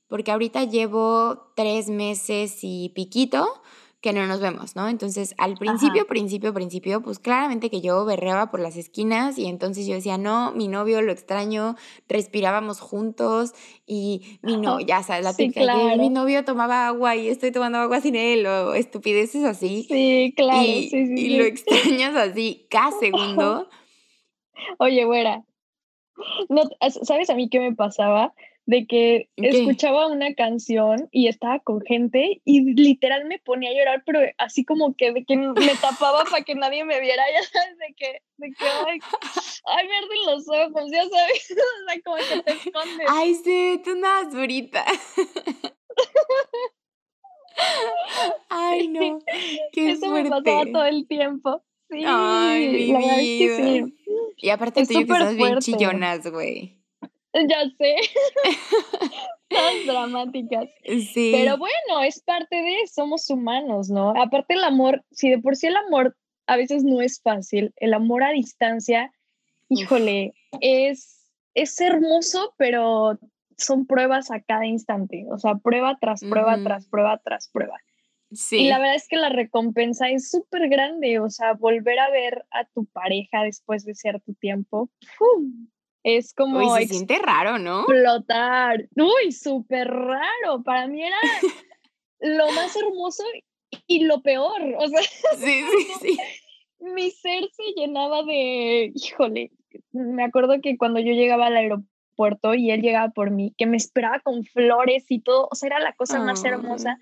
[0.08, 3.62] porque ahorita llevo tres meses y piquito,
[4.02, 4.88] que no nos vemos, ¿no?
[4.88, 9.88] Entonces, al principio, principio, principio, pues claramente que yo berreaba por las esquinas y entonces
[9.88, 11.76] yo decía, no, mi novio lo extraño,
[12.08, 13.54] respirábamos juntos
[13.88, 18.00] y mi no, ya sabes, la típica, mi novio tomaba agua y estoy tomando agua
[18.00, 19.88] sin él o estupideces así.
[19.90, 23.68] Sí, claro, y, sí, sí, y lo extrañas así cada segundo.
[24.78, 25.44] Oye, güera,
[26.50, 26.64] no,
[27.02, 28.34] ¿sabes a mí qué me pasaba?
[28.68, 34.04] De que escuchaba una canción y estaba con gente y literal me ponía a llorar,
[34.06, 37.78] pero así como que de que me tapaba para que nadie me viera, ya sabes,
[37.78, 39.00] de que, de que, ay,
[39.68, 43.08] ay, verden los ojos, ya sabes, o sea, como que te escondes.
[43.08, 44.86] Ay, sí, tú andas durita.
[48.50, 49.20] Ay, no,
[49.72, 51.64] qué Eso me pasaba todo el tiempo.
[51.90, 53.16] Sí, Ay, mi la vida.
[53.16, 53.94] Es que sí.
[54.38, 56.77] Y aparte tú que estás bien chillonas, güey.
[57.50, 57.96] Ya sé.
[59.50, 60.70] Todas dramáticas.
[61.14, 61.32] Sí.
[61.34, 64.10] Pero bueno, es parte de, somos humanos, ¿no?
[64.22, 67.94] Aparte el amor, si de por sí el amor a veces no es fácil, el
[67.94, 69.12] amor a distancia,
[69.70, 73.20] híjole, es, es hermoso, pero
[73.58, 77.78] son pruebas a cada instante, o sea, prueba tras prueba, tras prueba, tras prueba.
[78.32, 78.58] Sí.
[78.58, 82.46] Y la verdad es que la recompensa es súper grande, o sea, volver a ver
[82.52, 85.68] a tu pareja después de cierto tiempo, ¡pum!
[86.08, 86.60] Es como...
[86.60, 87.82] Uy, se siente raro, ¿no?
[87.82, 88.88] Explotar.
[88.96, 90.64] Uy, súper raro.
[90.64, 91.18] Para mí era
[92.22, 93.24] lo más hermoso
[93.88, 94.62] y lo peor.
[94.78, 95.02] O sea,
[95.38, 96.18] sí, sí, sí.
[96.80, 99.52] Mi ser se llenaba de, híjole,
[99.92, 103.76] me acuerdo que cuando yo llegaba al aeropuerto y él llegaba por mí, que me
[103.76, 107.00] esperaba con flores y todo, o sea, era la cosa más hermosa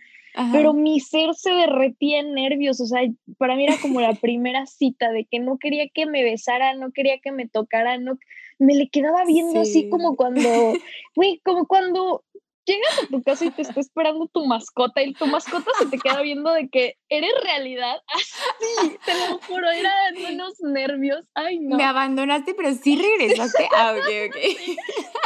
[0.52, 3.02] pero mi ser se derretía en nervios, o sea,
[3.38, 6.92] para mí era como la primera cita de que no quería que me besara, no
[6.92, 8.18] quería que me tocara, no,
[8.60, 10.40] me le quedaba viendo así como cuando,
[11.16, 12.24] güey, como cuando
[12.66, 16.00] llegas a tu casa y te está esperando tu mascota y tu mascota se te
[16.00, 21.78] queda viendo de que eres realidad así, te lo juro, eran unos nervios, ay no.
[21.78, 23.68] Me abandonaste, pero sí regresaste.
[23.76, 24.36] Ah, ok, ok.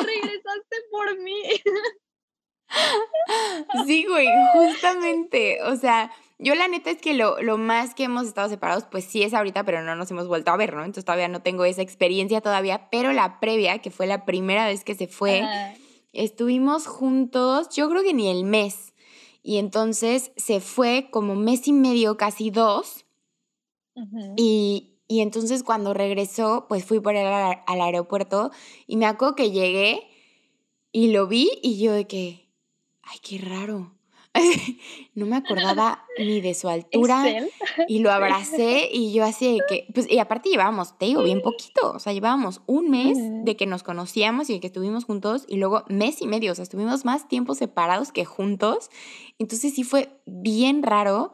[0.05, 1.41] regresaste por mí.
[3.87, 8.25] Sí, güey, justamente, o sea, yo la neta es que lo, lo, más que hemos
[8.25, 10.79] estado separados, pues sí es ahorita, pero no nos hemos vuelto a ver, ¿no?
[10.79, 14.85] Entonces todavía no tengo esa experiencia todavía, pero la previa, que fue la primera vez
[14.85, 15.45] que se fue,
[16.13, 18.93] estuvimos juntos, yo creo que ni el mes.
[19.43, 23.05] Y entonces se fue como mes y medio, casi dos.
[24.37, 28.51] y, y, entonces cuando regresó, pues fui por él al, al aeropuerto
[28.87, 30.07] y me acuerdo que llegué
[30.93, 32.49] y lo vi y yo de que,
[33.01, 33.98] ay, qué raro
[35.15, 37.23] no me acordaba ni de su altura
[37.87, 41.41] y lo abracé y yo así de que, pues, y aparte llevábamos, te digo, bien
[41.41, 45.45] poquito, o sea, llevábamos un mes de que nos conocíamos y de que estuvimos juntos
[45.47, 48.89] y luego mes y medio, o sea, estuvimos más tiempo separados que juntos,
[49.39, 51.31] entonces sí fue bien raro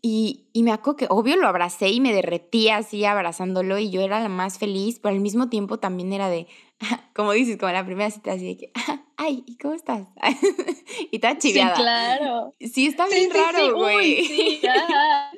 [0.00, 4.00] y, y me acuerdo que obvio lo abracé y me derretía así abrazándolo y yo
[4.00, 6.46] era la más feliz, pero al mismo tiempo también era de,
[7.14, 8.72] como dices, como la primera cita así de que,
[9.16, 10.06] ay, ¿y cómo estás?
[11.10, 11.76] y está chiviada.
[11.76, 12.54] Sí, claro.
[12.60, 14.24] Sí, está bien raro, güey.
[14.24, 14.60] Sí,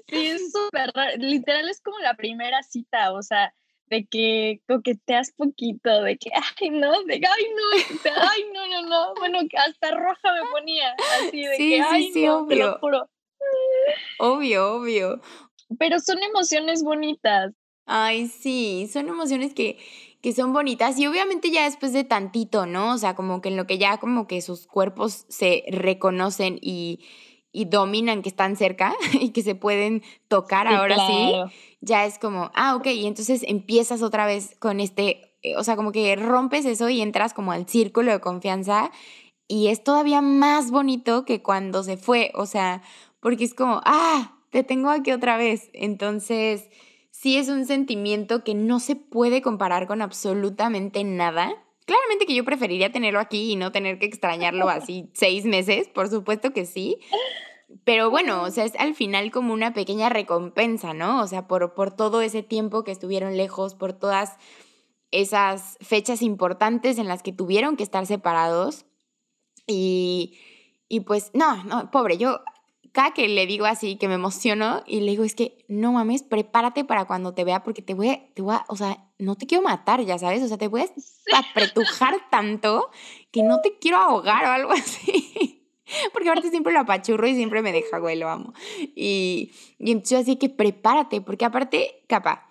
[0.08, 1.16] sí, es súper raro.
[1.18, 3.54] Literal es como la primera cita, o sea,
[3.86, 9.14] de que coqueteas poquito, de que, ay, no, de ay, no, ay, no, no, no.
[9.14, 12.48] Bueno, hasta roja me ponía, así de que, ay, sí, no, obvio.
[12.48, 13.10] te lo juro.
[14.18, 15.20] Obvio, obvio.
[15.78, 17.52] Pero son emociones bonitas.
[17.86, 19.78] Ay, sí, son emociones que
[20.22, 22.92] que son bonitas y obviamente ya después de tantito, ¿no?
[22.92, 27.00] O sea, como que en lo que ya como que sus cuerpos se reconocen y,
[27.52, 31.32] y dominan que están cerca y que se pueden tocar ahora sí,
[31.80, 35.76] ya es como, ah, ok, y entonces empiezas otra vez con este, eh, o sea,
[35.76, 38.90] como que rompes eso y entras como al círculo de confianza
[39.48, 42.82] y es todavía más bonito que cuando se fue, o sea,
[43.20, 46.68] porque es como, ah, te tengo aquí otra vez, entonces
[47.20, 51.52] sí es un sentimiento que no se puede comparar con absolutamente nada.
[51.84, 56.08] Claramente que yo preferiría tenerlo aquí y no tener que extrañarlo así seis meses, por
[56.08, 56.96] supuesto que sí.
[57.84, 61.20] Pero bueno, o sea, es al final como una pequeña recompensa, ¿no?
[61.20, 64.38] O sea, por, por todo ese tiempo que estuvieron lejos, por todas
[65.10, 68.86] esas fechas importantes en las que tuvieron que estar separados.
[69.66, 70.38] Y,
[70.88, 72.40] y pues, no, no, pobre, yo
[72.92, 76.22] cada que le digo así, que me emociono y le digo, es que no mames,
[76.22, 79.36] prepárate para cuando te vea porque te voy a, te voy a, o sea, no
[79.36, 80.86] te quiero matar, ya sabes, o sea, te voy a
[81.38, 82.90] apretujar tanto
[83.30, 85.56] que no te quiero ahogar o algo así.
[86.12, 88.52] Porque aparte siempre lo apachurro y siempre me deja, güey, lo amo.
[88.94, 92.48] Y, y entonces así que prepárate, porque aparte, capa,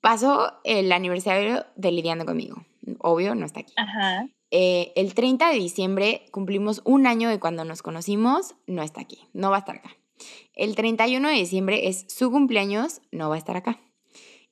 [0.00, 2.64] pasó el aniversario de Lidiando conmigo.
[3.00, 3.74] Obvio, no está aquí.
[3.76, 4.26] Ajá.
[4.50, 9.28] Eh, el 30 de diciembre cumplimos un año de cuando nos conocimos, no está aquí,
[9.32, 9.96] no va a estar acá.
[10.54, 13.80] El 31 de diciembre es su cumpleaños, no va a estar acá.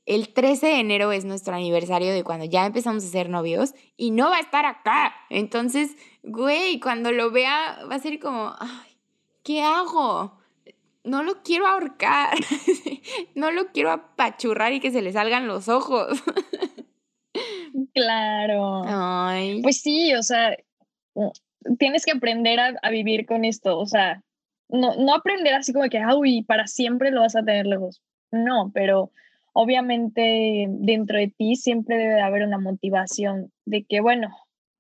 [0.07, 4.11] El 13 de enero es nuestro aniversario de cuando ya empezamos a ser novios y
[4.11, 5.15] no va a estar acá.
[5.31, 8.99] Entonces, güey, cuando lo vea va a ser como, ay,
[9.43, 10.39] ¿qué hago?
[11.05, 12.37] No lo quiero ahorcar,
[13.35, 16.23] no lo quiero apachurrar y que se le salgan los ojos.
[17.95, 18.83] Claro.
[18.87, 19.61] Ay.
[19.63, 20.57] Pues sí, o sea,
[21.79, 24.23] tienes que aprender a, vivir con esto, o sea,
[24.69, 28.01] no, no aprender así como que, uy, para siempre lo vas a tener lejos.
[28.31, 29.11] No, pero
[29.53, 34.29] obviamente dentro de ti siempre debe de haber una motivación de que, bueno,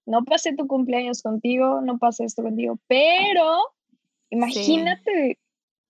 [0.06, 3.58] no pasé tu cumpleaños contigo, no pasé esto contigo, pero
[4.30, 5.38] imagínate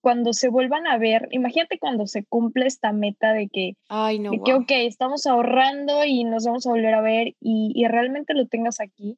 [0.05, 4.33] cuando se vuelvan a ver, imagínate cuando se cumple esta meta de que, Ay, no,
[4.45, 8.47] que ok, estamos ahorrando y nos vamos a volver a ver y, y, realmente lo
[8.47, 9.17] tengas aquí.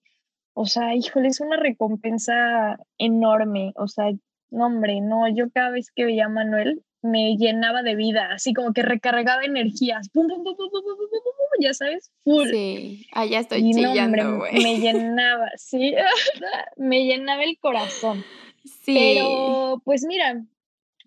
[0.54, 3.72] O sea, híjole, es una recompensa enorme.
[3.74, 4.12] O sea,
[4.50, 8.54] no, hombre, no, yo cada vez que veía a Manuel me llenaba de vida, así
[8.54, 12.48] como que recargaba energías, pum, pum, pum, pum, pum, pum, pum, pum ya sabes, full.
[12.48, 15.94] Sí, allá estoy y chillando, no, hombre, me llenaba, sí,
[16.76, 18.24] me llenaba el corazón.
[18.64, 18.94] Sí.
[18.94, 20.44] Pero, pues mira,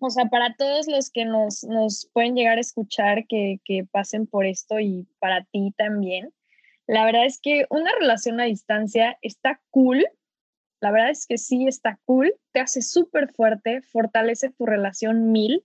[0.00, 4.26] o sea, para todos los que nos, nos pueden llegar a escuchar que, que, pasen
[4.26, 6.32] por esto y para ti también,
[6.86, 10.06] la verdad es que una relación a distancia está cool,
[10.80, 15.62] la verdad es que sí está cool, te hace súper fuerte, fortalece tu relación mil,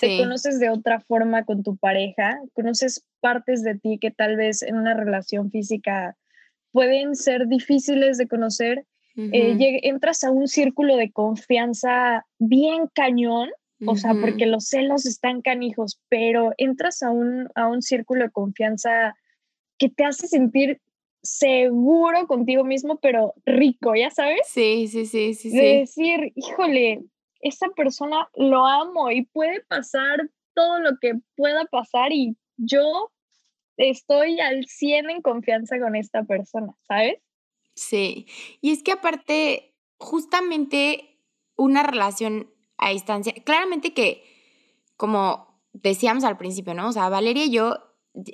[0.00, 4.62] te conoces de otra forma con tu pareja, conoces partes de ti que tal vez
[4.62, 6.16] en una relación física
[6.72, 8.84] pueden ser difíciles de conocer.
[9.16, 13.48] eh, entras a un círculo de confianza bien cañón
[13.86, 18.30] o sea, porque los celos están canijos, pero entras a un, a un círculo de
[18.30, 19.16] confianza
[19.78, 20.80] que te hace sentir
[21.22, 24.40] seguro contigo mismo, pero rico, ¿ya sabes?
[24.46, 25.50] Sí, sí, sí, sí.
[25.50, 27.04] De decir, híjole,
[27.40, 33.12] esa persona lo amo y puede pasar todo lo que pueda pasar y yo
[33.76, 37.18] estoy al 100 en confianza con esta persona, ¿sabes?
[37.74, 38.26] Sí,
[38.60, 41.20] y es que aparte, justamente
[41.56, 44.24] una relación a distancia, claramente que,
[44.96, 46.88] como decíamos al principio, ¿no?
[46.88, 47.76] O sea, Valeria y yo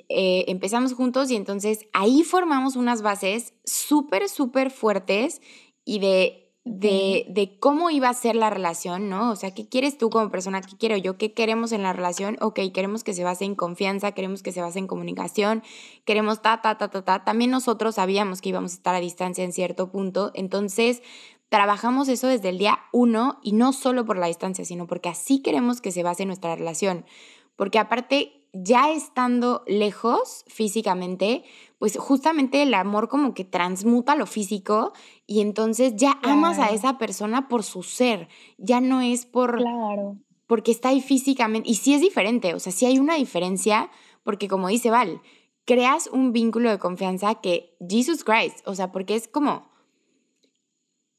[0.09, 5.41] eh, empezamos juntos y entonces ahí formamos unas bases súper, súper fuertes
[5.83, 9.29] y de de, de, cómo iba a ser la relación, ¿no?
[9.29, 10.61] O sea, ¿qué quieres tú como persona?
[10.61, 11.15] ¿Qué quiero yo?
[11.15, 12.37] ¿Qué queremos en la relación?
[12.41, 15.61] Ok, queremos que se base en confianza, queremos que se base en comunicación,
[16.05, 17.23] queremos ta, ta, ta, ta, ta.
[17.23, 21.03] También nosotros sabíamos que íbamos a estar a distancia en cierto punto, entonces
[21.55, 25.41] trabajamos eso desde el día uno y no solo por la distancia, sino porque así
[25.41, 27.05] queremos que se base nuestra relación.
[27.55, 31.45] Porque aparte, ya estando lejos físicamente,
[31.79, 34.91] pues justamente el amor como que transmuta lo físico
[35.25, 38.27] y entonces ya amas a esa persona por su ser,
[38.57, 39.55] ya no es por...
[39.55, 40.17] Claro.
[40.47, 41.69] Porque está ahí físicamente.
[41.69, 43.89] Y sí es diferente, o sea, sí hay una diferencia,
[44.23, 45.21] porque como dice Val,
[45.63, 49.73] creas un vínculo de confianza que Jesus Christ, o sea, porque es como...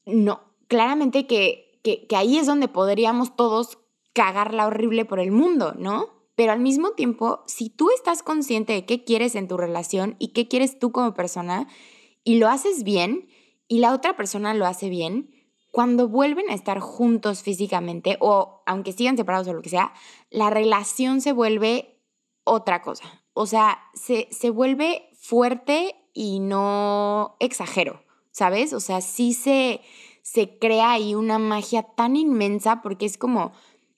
[0.07, 3.77] No, claramente que, que, que ahí es donde podríamos todos
[4.13, 6.17] cagarla horrible por el mundo, ¿no?
[6.35, 10.29] Pero al mismo tiempo, si tú estás consciente de qué quieres en tu relación y
[10.29, 11.67] qué quieres tú como persona
[12.23, 13.27] y lo haces bien
[13.67, 15.31] y la otra persona lo hace bien,
[15.71, 19.93] cuando vuelven a estar juntos físicamente o aunque sigan separados o lo que sea,
[20.29, 22.01] la relación se vuelve
[22.43, 23.23] otra cosa.
[23.33, 28.01] O sea, se, se vuelve fuerte y no exagero,
[28.37, 28.71] ¿sabes?
[28.73, 29.81] O sea, sí se,
[30.21, 33.51] se crea ahí una magia tan inmensa porque es como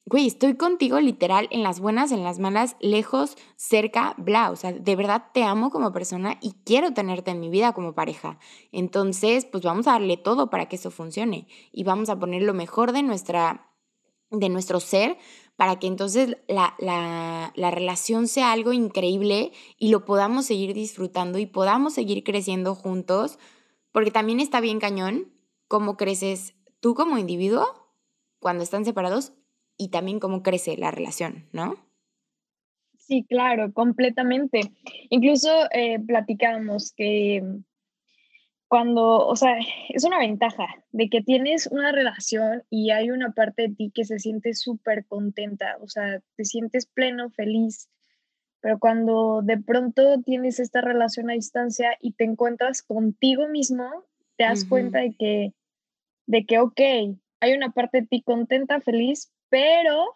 [0.06, 4.50] güey, estoy contigo literal en las buenas, en las malas, lejos, cerca, bla.
[4.50, 7.94] O sea, de verdad te amo como persona y quiero tenerte en mi vida como
[7.94, 8.40] pareja.
[8.72, 12.56] Entonces, pues vamos a darle todo para que eso funcione y vamos a poner lo
[12.56, 13.70] mejor de, nuestra,
[14.32, 15.18] de nuestro ser
[15.58, 21.38] para que entonces la, la, la relación sea algo increíble y lo podamos seguir disfrutando
[21.38, 23.38] y podamos seguir creciendo juntos,
[23.92, 25.34] porque también está bien cañón
[25.68, 27.66] cómo creces tú como individuo
[28.40, 29.34] cuando están separados
[29.78, 31.76] y también cómo crece la relación, ¿no?
[32.98, 34.62] Sí, claro, completamente.
[35.10, 37.44] Incluso eh, platicábamos que
[38.68, 39.58] cuando, o sea,
[39.90, 44.06] es una ventaja de que tienes una relación y hay una parte de ti que
[44.06, 47.90] se siente súper contenta, o sea, te sientes pleno, feliz,
[48.62, 54.06] pero cuando de pronto tienes esta relación a distancia y te encuentras contigo mismo,
[54.38, 55.54] te das cuenta de que,
[56.28, 56.80] de que, ok,
[57.42, 60.14] hay una parte de ti contenta, feliz, pero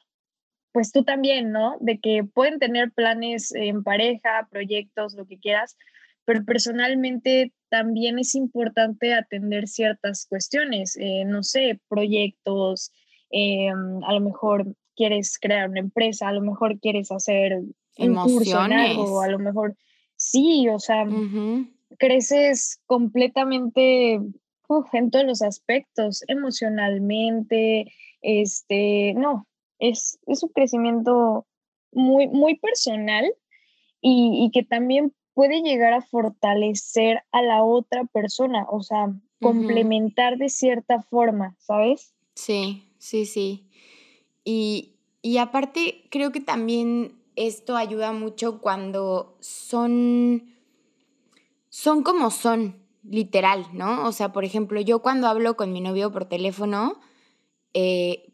[0.71, 1.77] pues tú también, ¿no?
[1.79, 5.77] De que pueden tener planes en pareja, proyectos, lo que quieras,
[6.25, 12.91] pero personalmente también es importante atender ciertas cuestiones, eh, no sé, proyectos,
[13.29, 17.61] eh, a lo mejor quieres crear una empresa, a lo mejor quieres hacer
[17.95, 19.75] en algo, a lo mejor
[20.15, 21.05] sí, o sea,
[21.97, 24.19] creces completamente
[24.93, 29.47] en todos los aspectos, emocionalmente, este, no,
[29.79, 31.45] es, es un crecimiento
[31.91, 33.31] muy, muy personal
[34.01, 40.49] y, que también puede llegar a fortalecer a la otra persona, o sea, complementar de
[40.49, 42.13] cierta forma, ¿sabes?
[42.35, 43.67] Sí, sí, sí.
[44.43, 50.55] Y, y aparte, creo que también esto ayuda mucho cuando son,
[51.69, 54.07] son como son, literal, ¿no?
[54.07, 56.99] O sea, por ejemplo, yo cuando hablo con mi novio por teléfono,
[57.73, 58.33] eh,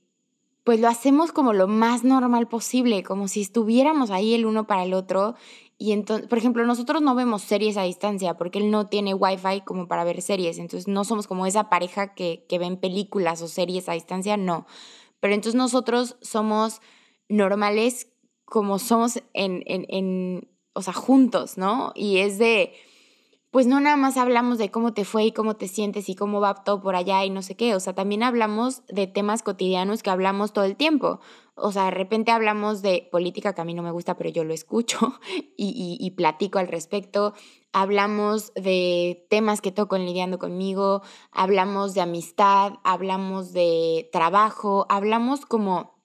[0.64, 4.84] pues lo hacemos como lo más normal posible, como si estuviéramos ahí el uno para
[4.84, 5.36] el otro.
[5.80, 9.62] Y entonces, por ejemplo, nosotros no vemos series a distancia porque él no tiene wifi
[9.62, 13.48] como para ver series, entonces no somos como esa pareja que, que ven películas o
[13.48, 14.68] series a distancia, no.
[15.20, 16.82] Pero entonces nosotros somos
[17.30, 18.09] normales
[18.50, 21.92] como somos en, en, en o sea, juntos, ¿no?
[21.96, 22.74] Y es de,
[23.52, 26.40] pues no nada más hablamos de cómo te fue y cómo te sientes y cómo
[26.40, 30.04] va todo por allá y no sé qué, o sea, también hablamos de temas cotidianos
[30.04, 31.20] que hablamos todo el tiempo.
[31.62, 34.46] O sea, de repente hablamos de política que a mí no me gusta, pero yo
[34.46, 35.20] lo escucho
[35.58, 37.34] y, y, platico al respecto.
[37.74, 45.99] Hablamos de temas que toco lidiando conmigo, hablamos de amistad, hablamos de trabajo, hablamos como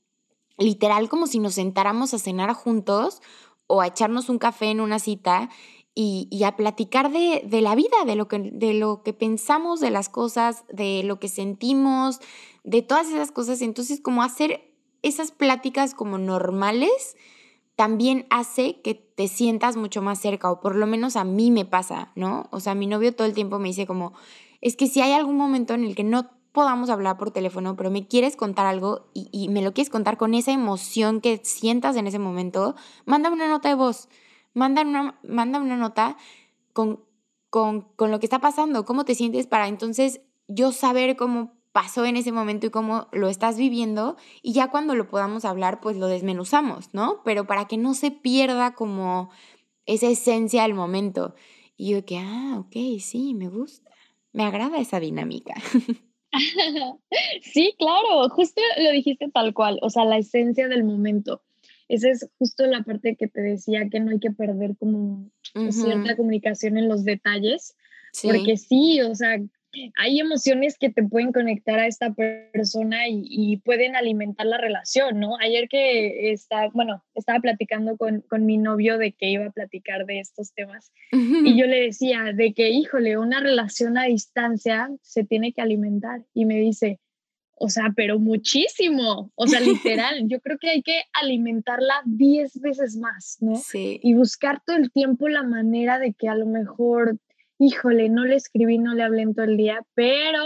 [0.58, 3.20] literal como si nos sentáramos a cenar juntos
[3.66, 5.50] o a echarnos un café en una cita
[5.96, 10.08] y, a platicar de, la vida, de lo, que, de lo que pensamos, de las
[10.08, 12.20] cosas, de lo que sentimos,
[12.64, 13.62] de todas esas cosas.
[13.62, 17.16] Entonces, como hacer esas pláticas como normales,
[17.76, 21.64] también hace que te sientas mucho más cerca, o por lo menos a mí me
[21.64, 22.48] pasa, ¿no?
[22.50, 24.14] O sea, mi novio todo el tiempo me dice como,
[24.60, 27.90] es que si hay algún momento en el que no podamos hablar por teléfono, pero
[27.90, 32.06] me quieres contar algo y, me lo quieres contar con esa emoción que sientas en
[32.06, 32.76] ese momento,
[33.06, 34.08] mándame una nota de voz,
[34.54, 36.16] manda una, manda una nota
[36.72, 37.04] con,
[37.50, 42.04] con, con lo que está pasando, cómo te sientes para entonces yo saber cómo pasó
[42.04, 45.96] en ese momento y cómo lo estás viviendo y ya cuando lo podamos hablar pues
[45.96, 47.20] lo desmenuzamos, ¿no?
[47.24, 49.30] Pero para que no se pierda como
[49.86, 51.34] esa esencia del momento.
[51.76, 53.90] Y yo que, ah, ok, sí, me gusta,
[54.32, 55.54] me agrada esa dinámica.
[57.42, 61.42] sí, claro, justo lo dijiste tal cual, o sea, la esencia del momento.
[61.88, 65.30] Esa es justo la parte que te decía que no hay que perder como
[65.70, 67.76] cierta comunicación en los detalles,
[68.22, 69.38] porque sí, o sea,
[69.96, 75.36] hay emociones que te pueden conectar a esta persona y, pueden alimentar la relación, ¿no?
[75.40, 80.06] Ayer que está, bueno, estaba platicando con, con, mi novio de que iba a platicar
[80.06, 85.24] de estos temas y yo le decía de que, híjole, una relación a distancia se
[85.24, 87.00] tiene que alimentar y me dice,
[87.56, 92.96] o sea, pero muchísimo, o sea, literal, yo creo que hay que alimentarla 10 veces
[92.96, 93.56] más, ¿no?
[93.56, 94.00] Sí.
[94.02, 97.18] Y buscar todo el tiempo la manera de que a lo mejor
[97.64, 100.44] híjole, no le escribí, no le hablé en todo el día, pero,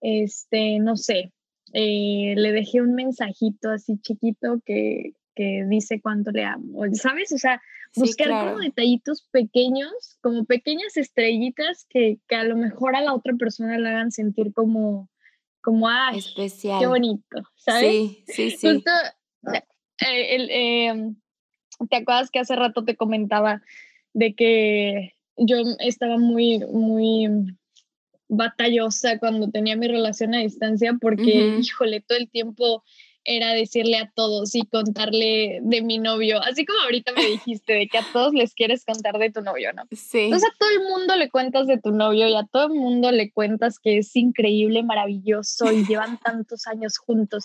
[0.00, 1.32] este, no sé,
[1.72, 7.32] eh, le dejé un mensajito así chiquito que, que dice cuánto le amo, ¿sabes?
[7.32, 7.60] O sea,
[7.96, 13.34] buscar como detallitos pequeños, como pequeñas estrellitas que, que, a lo mejor a la otra
[13.34, 15.08] persona le hagan sentir como,
[15.62, 16.80] como, ay, especial.
[16.80, 17.90] Qué bonito, ¿sabes?
[17.90, 18.74] Sí, sí, sí.
[18.74, 18.90] Justo,
[19.52, 21.16] eh, el, em,
[21.88, 23.62] ¿te acuerdas que hace rato te comentaba
[24.12, 27.28] de que yo estaba muy, muy
[28.28, 32.82] batallosa cuando tenía mi relación a distancia porque, híjole, todo el tiempo
[33.24, 37.88] era decirle a todos y contarle de mi novio, así como ahorita me dijiste, de
[37.88, 39.84] que a todos les quieres contar de tu novio, ¿no?
[39.92, 40.24] Sí.
[40.24, 43.10] Entonces a todo el mundo le cuentas de tu novio y a todo el mundo
[43.12, 47.44] le cuentas que es increíble, maravilloso y llevan tantos años juntos.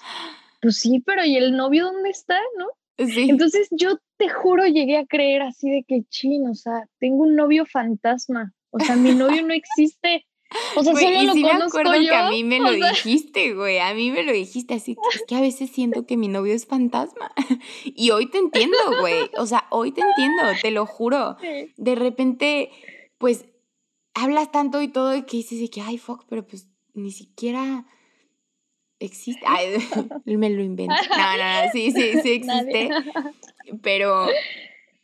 [0.62, 2.68] Pues sí, pero ¿y el novio dónde está, no?
[3.00, 7.36] Entonces yo te juro llegué a creer así de que chin, o sea, tengo un
[7.36, 10.26] novio fantasma, o sea, mi novio no existe.
[10.76, 13.94] O sea, solo lo conozco me acuerdo que a mí me lo dijiste, güey, a
[13.94, 16.66] mí me lo dijiste así, que es que a veces siento que mi novio es
[16.66, 17.32] fantasma.
[17.86, 21.38] Y hoy te entiendo, güey, o sea, hoy te entiendo, te lo juro.
[21.78, 22.72] De repente,
[23.20, 23.46] pues,
[24.16, 27.86] hablas tanto y todo y que dices de que, ay, fuck, pero pues ni siquiera
[29.00, 29.42] existe.
[29.46, 29.78] Ay,
[30.26, 30.94] me lo invento.
[31.10, 32.90] No, no, no, sí, sí, sí existe.
[33.82, 34.28] Pero,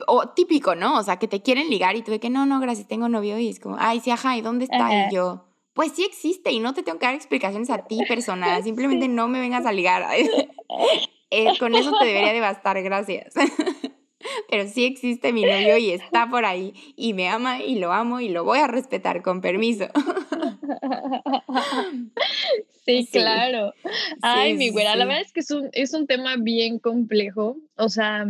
[0.08, 0.98] o típico, ¿no?
[0.98, 3.38] O sea, que te quieren ligar y tú de que no, no, gracias, tengo novio
[3.38, 5.08] y es como, ay, sí, ajá, ¿y dónde está?
[5.08, 8.62] Y yo, pues sí existe y no te tengo que dar explicaciones a ti, persona,
[8.62, 10.06] simplemente no me vengas a ligar.
[11.32, 13.34] Eh, con eso te debería de bastar, gracias.
[14.50, 18.20] Pero sí existe mi novio y está por ahí y me ama y lo amo
[18.20, 19.88] y lo voy a respetar con permiso.
[22.86, 23.74] Sí, claro.
[24.22, 27.58] Ay, mi güera, la verdad es que es un, es un tema bien complejo.
[27.76, 28.26] O sea,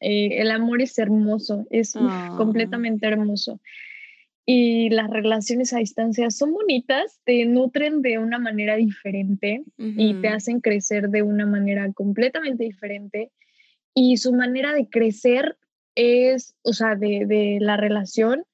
[0.00, 2.34] eh, el amor es hermoso, es ah.
[2.36, 3.60] completamente hermoso.
[4.46, 10.28] Y las relaciones a distancia son bonitas, te nutren de una manera diferente y te
[10.28, 13.30] hacen crecer de una manera completamente diferente.
[13.94, 15.56] Y su manera de crecer
[15.94, 18.44] es, o sea, de, de la relación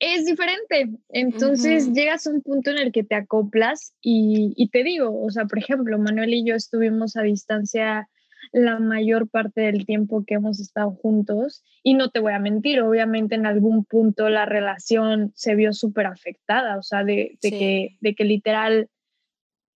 [0.00, 0.88] es diferente.
[1.10, 5.30] Entonces llegas a un punto en el que te acoplas y, y, te digo, o
[5.30, 8.08] sea, por ejemplo, Manuel y yo estuvimos a distancia
[8.52, 12.80] la mayor parte del tiempo que hemos estado juntos y no te voy a mentir,
[12.80, 17.96] obviamente en algún punto la relación se vio súper afectada, o sea, de, de que,
[18.00, 18.88] de que literal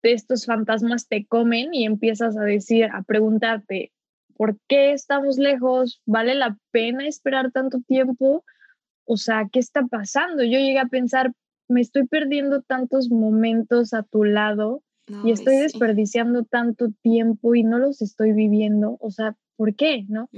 [0.02, 3.92] de estos fantasmas te comen y empiezas a decir, a preguntarte,
[4.36, 6.00] ¿por qué estamos lejos?
[6.06, 8.44] ¿Vale la pena esperar tanto tiempo?
[9.06, 10.42] o sea, ¿qué está pasando?
[10.42, 11.32] Yo llegué a pensar,
[11.68, 14.82] me estoy perdiendo tantos momentos a tu lado
[15.24, 20.06] y estoy desperdiciando tanto tiempo y no los estoy viviendo, o sea, ¿por qué?
[20.08, 20.30] ¿No?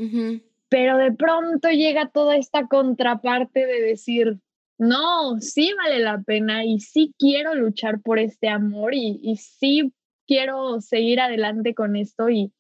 [0.69, 4.41] Pero de pronto llega toda esta contraparte de decir,
[4.79, 9.93] no, sí vale la pena y sí quiero luchar por este amor y, y sí
[10.27, 12.53] quiero seguir adelante con esto y,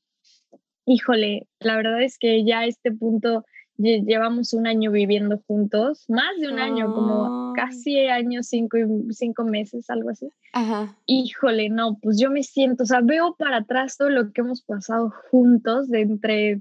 [0.86, 3.44] híjole, la verdad es que ya a este punto
[3.78, 8.78] llevamos un año viviendo juntos, más de un año, como casi año, cinco,
[9.10, 10.30] cinco meses, algo así.
[10.52, 10.96] Ajá.
[11.04, 14.62] Híjole, no, pues yo me siento, o sea, veo para atrás todo lo que hemos
[14.62, 16.60] pasado juntos, de entre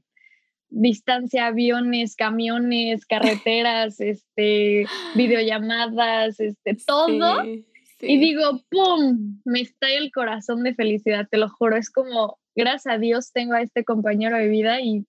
[0.70, 7.44] distancia, aviones, camiones, carreteras, este, videollamadas, este, todo.
[8.00, 9.42] Y digo, ¡pum!
[9.46, 11.78] Me estalla el corazón de felicidad, te lo juro.
[11.78, 15.06] Es como, gracias a Dios tengo a este compañero de vida y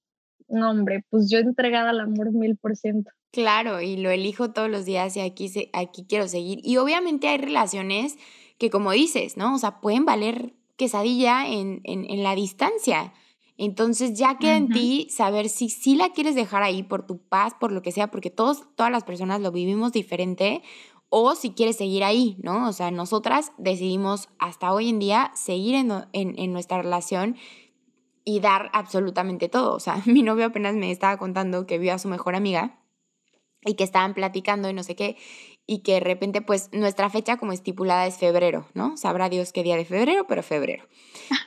[0.49, 3.11] no, hombre, pues yo entregada al amor mil por ciento.
[3.32, 6.61] Claro, y lo elijo todos los días y aquí, se, aquí quiero seguir.
[6.62, 8.16] Y obviamente hay relaciones
[8.59, 9.55] que, como dices, ¿no?
[9.55, 13.12] O sea, pueden valer quesadilla en, en, la distancia.
[13.59, 17.55] Entonces ya queda en ti saber si sí la quieres dejar ahí por tu paz,
[17.59, 20.62] por lo que sea, porque todos, todas las personas lo vivimos diferente,
[21.09, 22.68] o si quieres seguir ahí, ¿no?
[22.68, 27.36] O sea, nosotras decidimos hasta hoy en día seguir en, en, en nuestra relación
[28.24, 29.74] y dar absolutamente todo.
[29.74, 32.82] O sea, mi novio apenas me estaba contando que vio a su mejor amiga
[33.64, 35.16] y que estaban platicando y no sé qué,
[35.66, 38.96] y que de repente pues nuestra fecha como estipulada es febrero, ¿no?
[38.96, 40.84] Sabrá Dios qué día de febrero, pero febrero.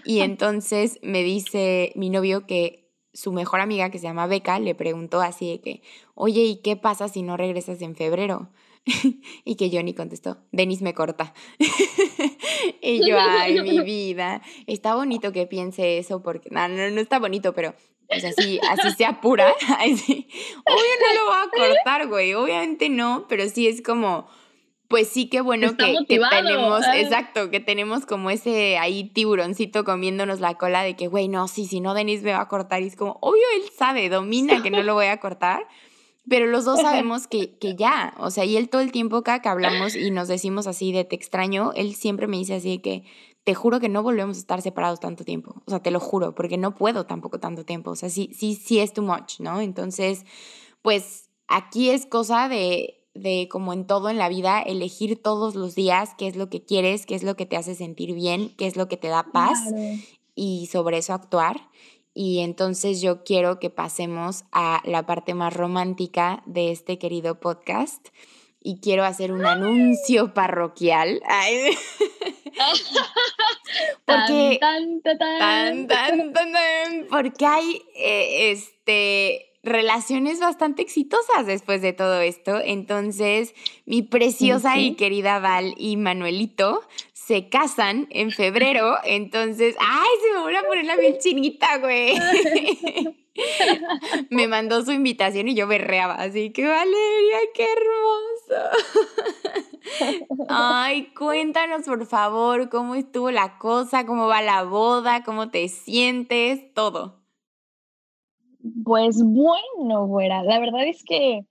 [0.03, 4.75] Y entonces me dice mi novio que su mejor amiga que se llama Beca le
[4.75, 5.81] preguntó así de que,
[6.13, 8.49] oye, ¿y qué pasa si no regresas en febrero?
[9.45, 11.33] y que Johnny contestó, Denis me corta.
[12.81, 17.19] y yo, ay, mi vida, está bonito que piense eso porque, no, no, no está
[17.19, 17.75] bonito, pero
[18.07, 19.53] pues así, así se apura.
[19.77, 20.27] Así.
[20.65, 24.27] Obvio no lo va a cortar, güey, obviamente no, pero sí es como,
[24.89, 30.39] pues sí, qué bueno que, que, tenemos, exacto, que tenemos como ese ahí tiburoncito comiéndonos
[30.39, 32.81] la cola de que, güey, no, sí, si no, Denis me va a cortar.
[32.81, 35.67] Y es como, obvio, él sabe, domina que no lo voy a cortar.
[36.29, 39.41] Pero los dos sabemos que, que ya, o sea, y él todo el tiempo cada
[39.41, 42.81] que hablamos y nos decimos así de te extraño, él siempre me dice así de
[42.81, 43.03] que
[43.43, 45.61] te juro que no volvemos a estar separados tanto tiempo.
[45.65, 47.91] O sea, te lo juro, porque no puedo tampoco tanto tiempo.
[47.91, 49.59] O sea, sí, sí, sí es too much, ¿no?
[49.59, 50.23] Entonces,
[50.81, 55.73] pues aquí es cosa de, de como en todo en la vida, elegir todos los
[55.73, 58.67] días qué es lo que quieres, qué es lo que te hace sentir bien, qué
[58.67, 59.59] es lo que te da paz
[60.35, 61.69] y sobre eso actuar.
[62.21, 68.09] Y entonces yo quiero que pasemos a la parte más romántica de este querido podcast
[68.61, 71.21] y quiero hacer un anuncio parroquial.
[74.05, 74.59] porque,
[77.09, 82.59] porque hay eh, este relaciones bastante exitosas después de todo esto.
[82.63, 83.53] Entonces,
[83.85, 86.81] mi preciosa y querida Val y Manuelito
[87.29, 92.15] se casan en febrero, entonces, ay, se me voy a poner la piel chinita, güey.
[94.31, 98.55] me mandó su invitación y yo berreaba, así que Valeria, qué hermoso.
[100.49, 106.73] ay, cuéntanos por favor cómo estuvo la cosa, cómo va la boda, cómo te sientes,
[106.73, 107.21] todo.
[108.83, 111.41] Pues bueno, güera, la verdad es que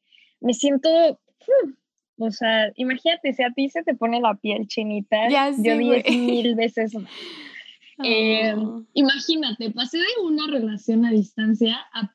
[0.41, 1.71] me siento hmm,
[2.19, 6.55] o sea, imagínate, si a ti se te pone la piel chinita, yo diez mil
[6.55, 7.11] veces más.
[8.05, 8.81] Eh, ah.
[8.95, 12.15] imagínate, pasé de una relación a distancia a,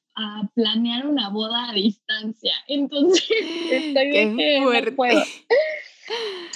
[0.54, 2.54] planear una boda a distancia.
[2.68, 3.28] Entonces,
[3.72, 5.22] estoy de que no puedo.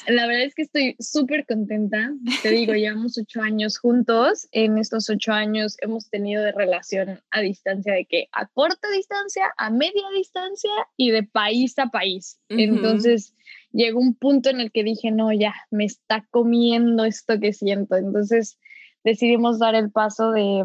[0.07, 2.11] La verdad es que estoy súper contenta.
[2.41, 4.47] Te digo, llevamos ocho años juntos.
[4.51, 9.53] En estos ocho años hemos tenido de relación a distancia de que a corta distancia,
[9.57, 12.39] a media distancia y de país a país.
[12.49, 13.33] Entonces,
[13.71, 17.95] llegó un punto en el que dije, no, ya, me está comiendo esto que siento.
[17.95, 18.57] Entonces
[19.03, 20.63] decidimos dar el paso de,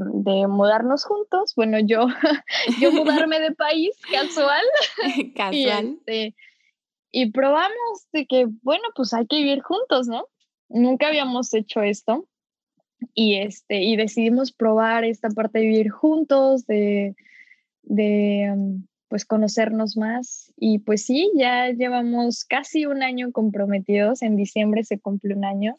[0.48, 1.54] mudarnos juntos.
[1.54, 2.06] Bueno, yo,
[2.80, 4.64] yo mudarme de país, casual.
[5.36, 5.98] Casual.
[5.98, 6.34] Este,
[7.12, 10.26] y, probamos de que, bueno, pues hay que vivir juntos, ¿no?
[10.68, 12.26] Nunca habíamos hecho esto.
[13.14, 17.14] Y, este, y decidimos probar esta parte de vivir juntos, de,
[17.82, 20.52] de um, pues conocernos más.
[20.56, 24.22] Y pues sí, ya llevamos casi un año comprometidos.
[24.22, 25.74] En diciembre se cumple un año.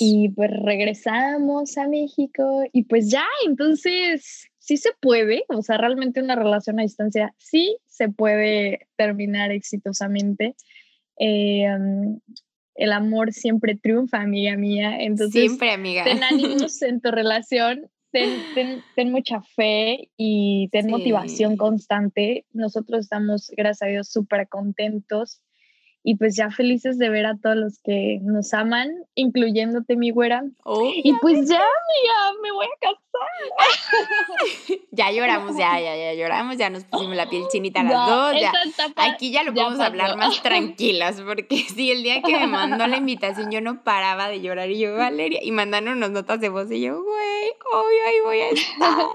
[0.00, 6.20] Y pues regresamos a México y pues ya, entonces sí se puede, o sea, realmente
[6.20, 10.56] una relación a distancia sí se puede terminar exitosamente.
[11.18, 11.66] Eh,
[12.74, 15.00] el amor siempre triunfa, amiga mía.
[15.00, 16.04] Entonces, siempre, amiga.
[16.04, 22.44] Ten ánimos en tu relación ten, ten, mucha fe y ten motivación constante.
[22.52, 25.40] Nosotros estamos, gracias a Dios, súper contentos
[26.08, 30.42] y pues ya felices de ver a todos los que nos aman, incluyéndote mi güera.
[31.04, 32.98] y pues ya, amiga, me voy a casar.
[34.90, 38.40] ya lloramos, ya, ya, ya lloramos, ya nos pusimos la piel chinita a las dos.
[38.40, 38.52] Ya.
[38.96, 42.96] Aquí ya lo podemos hablar más tranquilas, porque si el día que me mandó la
[42.96, 46.72] invitación yo no paraba de llorar y yo, Valeria, y mandaron unas notas de voz
[46.72, 49.08] y yo, güey, obvio ahí voy a estar.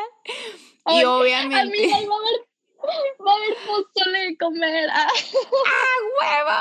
[0.96, 1.88] y obviamente.
[1.88, 2.53] Va a haber
[3.26, 4.90] Va a haber pozole de comer.
[4.92, 5.08] ¡Ah,
[6.20, 6.60] huevo!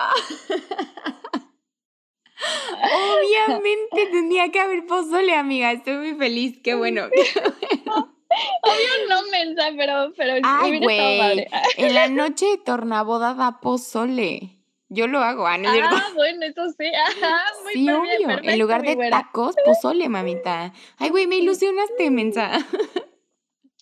[3.18, 5.72] Obviamente tendría que haber pozole, amiga.
[5.72, 6.58] Estoy muy feliz.
[6.62, 7.06] Qué bueno.
[8.62, 11.46] Obvio no mensa, pero, pero Ay, güey.
[11.76, 14.58] En la noche de tornaboda da pozole.
[14.88, 15.56] Yo lo hago, ¿ah?
[15.56, 16.84] ¿no ah, bueno, eso sí.
[16.86, 18.38] Ajá, muy sí, obvio.
[18.42, 20.74] en lugar de tacos, pozole, mamita.
[20.98, 22.50] Ay, güey, me ilusionaste, mensa.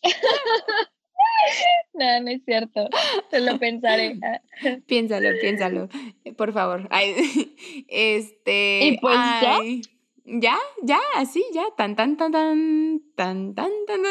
[1.94, 2.88] No, no es cierto.
[3.30, 4.18] Te lo pensaré.
[4.86, 5.88] piénsalo, piénsalo.
[6.36, 6.86] Por favor.
[6.90, 7.14] Ay,
[7.88, 8.80] este.
[8.84, 9.90] Y pues ay, ya.
[10.24, 11.64] Ya, ya, así, ya.
[11.76, 14.10] Tan, tan, tan, tan, tan, tan, tan, tan.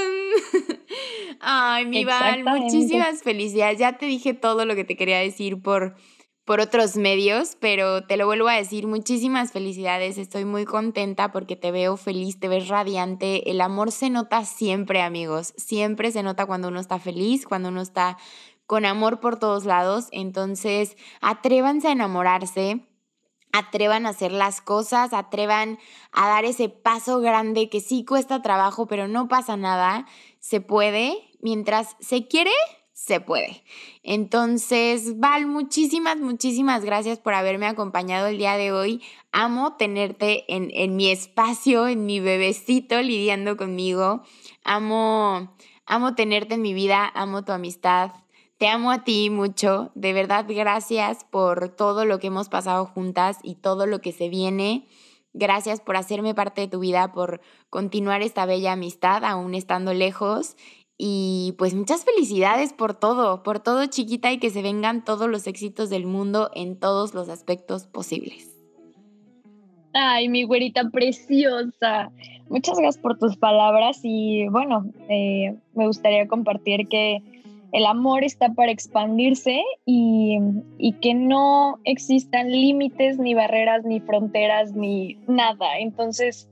[1.40, 3.80] Ay, mi Val, muchísimas felicidades.
[3.80, 5.96] Ya te dije todo lo que te quería decir por
[6.50, 10.18] por otros medios, pero te lo vuelvo a decir, muchísimas felicidades.
[10.18, 13.52] Estoy muy contenta porque te veo feliz, te ves radiante.
[13.52, 15.54] El amor se nota siempre, amigos.
[15.58, 18.18] Siempre se nota cuando uno está feliz, cuando uno está
[18.66, 20.08] con amor por todos lados.
[20.12, 22.84] Entonces, atrévanse a enamorarse
[23.52, 25.78] atrevan a hacer las cosas, atrevan
[26.12, 30.06] a dar ese paso grande que sí cuesta trabajo, pero no pasa nada,
[30.40, 32.52] se puede, mientras se quiere,
[33.00, 33.64] se puede.
[34.04, 39.02] Entonces, Val, muchísimas, muchísimas gracias por haberme acompañado el día de hoy.
[39.32, 44.24] Amo tenerte en, en mi espacio, en mi bebecito lidiando conmigo.
[44.66, 48.12] Amo, amo tenerte en mi vida, amo tu amistad,
[48.58, 53.38] te amo a ti mucho, de verdad gracias por todo lo que hemos pasado juntas
[53.44, 54.90] y todo lo que se viene.
[55.34, 57.40] Gracias por hacerme parte de tu vida, por
[57.70, 60.58] continuar esta bella amistad aún estando lejos.
[61.02, 65.48] Y pues muchas felicidades por todo, por todo chiquita y que se vengan todos los
[65.48, 68.54] éxitos del mundo en todos los aspectos posibles.
[69.94, 72.12] Ay, mi güerita preciosa.
[72.50, 77.24] Muchas gracias por tus palabras y bueno, eh, me gustaría compartir que
[77.72, 80.40] el amor está para expandirse y,
[81.02, 85.78] que no existan límites, ni barreras, ni fronteras, ni nada.
[85.80, 86.50] Entonces,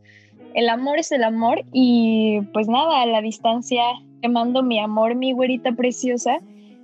[0.53, 3.83] el amor es el amor y pues nada, la distancia
[4.21, 6.39] te mando mi amor, mi güerita preciosa.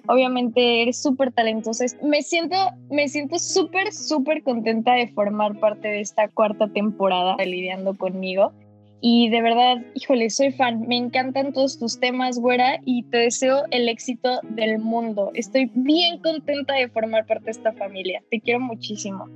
[0.07, 1.85] Obviamente eres súper talentosa.
[2.01, 2.57] Me siento,
[2.89, 8.51] me siento súper, súper contenta de formar parte de esta cuarta temporada de Lidiando conmigo.
[8.99, 10.87] Y de verdad, híjole, soy fan.
[10.87, 15.31] Me encantan todos tus temas, güera, y te deseo el éxito del mundo.
[15.33, 18.23] Estoy bien contenta de formar parte de esta familia.
[18.29, 19.27] Te quiero muchísimo.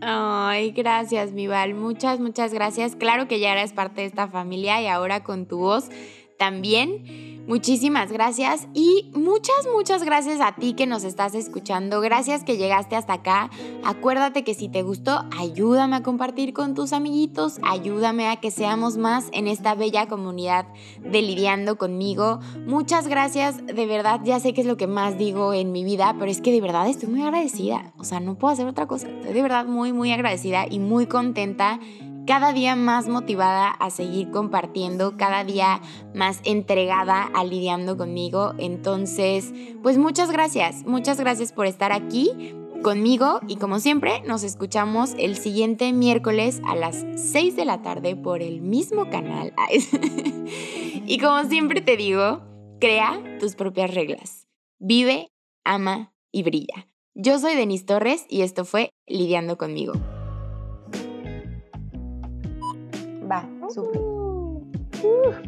[0.00, 1.74] Ay, gracias, mi Val.
[1.74, 2.96] Muchas, muchas gracias.
[2.96, 5.88] Claro que ya eres parte de esta familia y ahora con tu voz
[6.42, 7.44] también.
[7.46, 12.00] Muchísimas gracias y muchas, muchas gracias a ti que nos estás escuchando.
[12.00, 13.48] Gracias que llegaste hasta acá.
[13.84, 18.96] Acuérdate que si te gustó, ayúdame a compartir con tus amiguitos, ayúdame a que seamos
[18.96, 20.66] más en esta bella comunidad
[20.98, 22.40] de lidiando conmigo.
[22.66, 26.16] Muchas gracias, de verdad, ya sé que es lo que más digo en mi vida,
[26.18, 27.92] pero es que de verdad estoy muy agradecida.
[27.98, 29.08] O sea, no puedo hacer otra cosa.
[29.08, 31.78] Estoy de verdad muy, muy agradecida y muy contenta
[32.26, 35.80] cada día más motivada a seguir compartiendo, cada día
[36.14, 38.54] más entregada a lidiando conmigo.
[38.58, 39.52] Entonces,
[39.82, 45.36] pues muchas gracias, muchas gracias por estar aquí conmigo y como siempre nos escuchamos el
[45.36, 49.54] siguiente miércoles a las 6 de la tarde por el mismo canal.
[51.06, 52.42] y como siempre te digo,
[52.80, 54.48] crea tus propias reglas.
[54.78, 55.30] Vive,
[55.64, 56.88] ama y brilla.
[57.14, 59.92] Yo soy Denise Torres y esto fue Lidiando conmigo.
[63.70, 64.00] Súper.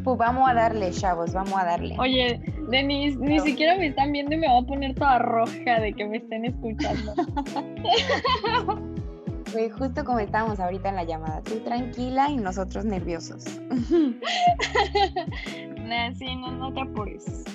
[0.03, 1.95] pues vamos a darle, chavos, vamos a darle.
[1.99, 5.93] Oye, Denise, ni siquiera me están viendo y me voy a poner toda roja de
[5.93, 7.13] que me estén escuchando.
[9.45, 11.41] Fue justo como estábamos ahorita en la llamada.
[11.43, 13.45] Tú tranquila y nosotros nerviosos.
[16.17, 17.45] sí, no, no te apures.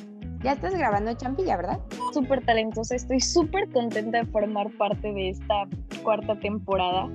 [0.42, 1.78] Ya estás grabando Champilla, ¿verdad?
[2.14, 5.66] Súper talentosa, estoy súper contenta de formar parte de esta
[6.02, 7.10] cuarta temporada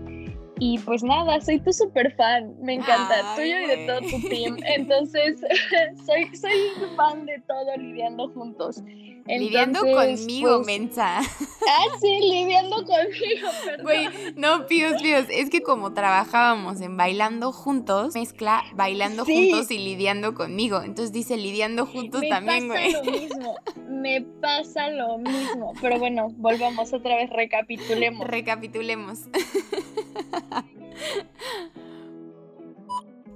[0.59, 4.57] y pues nada, soy tu super fan, me encanta, tuyo y de todo tu team.
[4.65, 5.41] Entonces,
[6.05, 8.81] soy, soy fan de todo lidiando juntos.
[9.25, 11.21] Lidiando conmigo, pues, mensa.
[11.67, 13.83] Ah, sí, lidiando conmigo, perdón.
[13.83, 15.25] Güey, no, píos, píos.
[15.31, 20.83] Es que como trabajábamos en bailando juntos, mezcla bailando juntos y lidiando conmigo.
[20.83, 22.93] Entonces dice lidiando juntos también, güey.
[22.93, 23.55] Me pasa lo mismo.
[23.89, 25.73] Me pasa lo mismo.
[25.81, 28.27] Pero bueno, volvamos otra vez, recapitulemos.
[28.27, 29.21] Recapitulemos.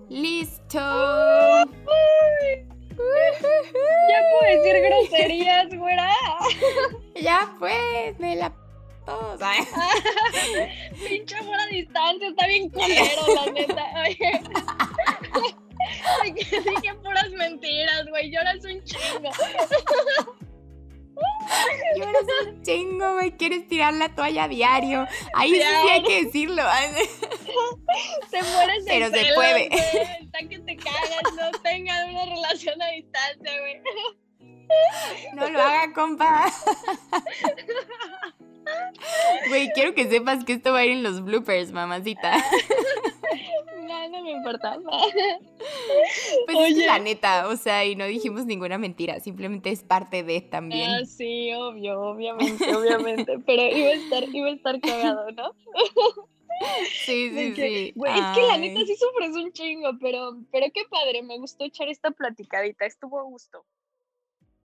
[0.08, 0.80] Listo.
[4.10, 6.10] Ya puedo decir groserías, güera.
[7.22, 8.54] Ya pues, me la
[9.06, 9.40] todos.
[11.08, 13.86] Pinche amor a distancia, está bien culero, la neta.
[14.04, 14.42] Oye.
[16.34, 18.32] Dije puras mentiras, güey.
[18.32, 19.30] Lloras un chingo.
[21.98, 23.32] Lloras un chingo, güey.
[23.32, 25.08] Quieres tirar la toalla a diario.
[25.34, 26.64] Ahí sí, hay que decirlo.
[28.30, 29.70] Se mueres Pero se puede.
[30.22, 33.82] Está que te cagas, no tengan una relación a distancia, güey.
[35.34, 36.46] No lo haga, compa.
[39.48, 42.44] Güey, quiero que sepas que esto va a ir en los bloopers, mamacita.
[43.88, 44.78] No, no me importa.
[46.46, 50.42] Pues es la neta, o sea, y no dijimos ninguna mentira, simplemente es parte de
[50.42, 50.90] también.
[50.90, 55.54] Ah, sí, obvio, obviamente, obviamente, pero iba a estar, iba a estar cagado, ¿no?
[57.06, 57.94] Sí, sí, sí.
[57.96, 61.90] es que la neta sí sufres un chingo, pero, pero qué padre, me gustó echar
[61.90, 63.66] esta platicadita, estuvo a gusto.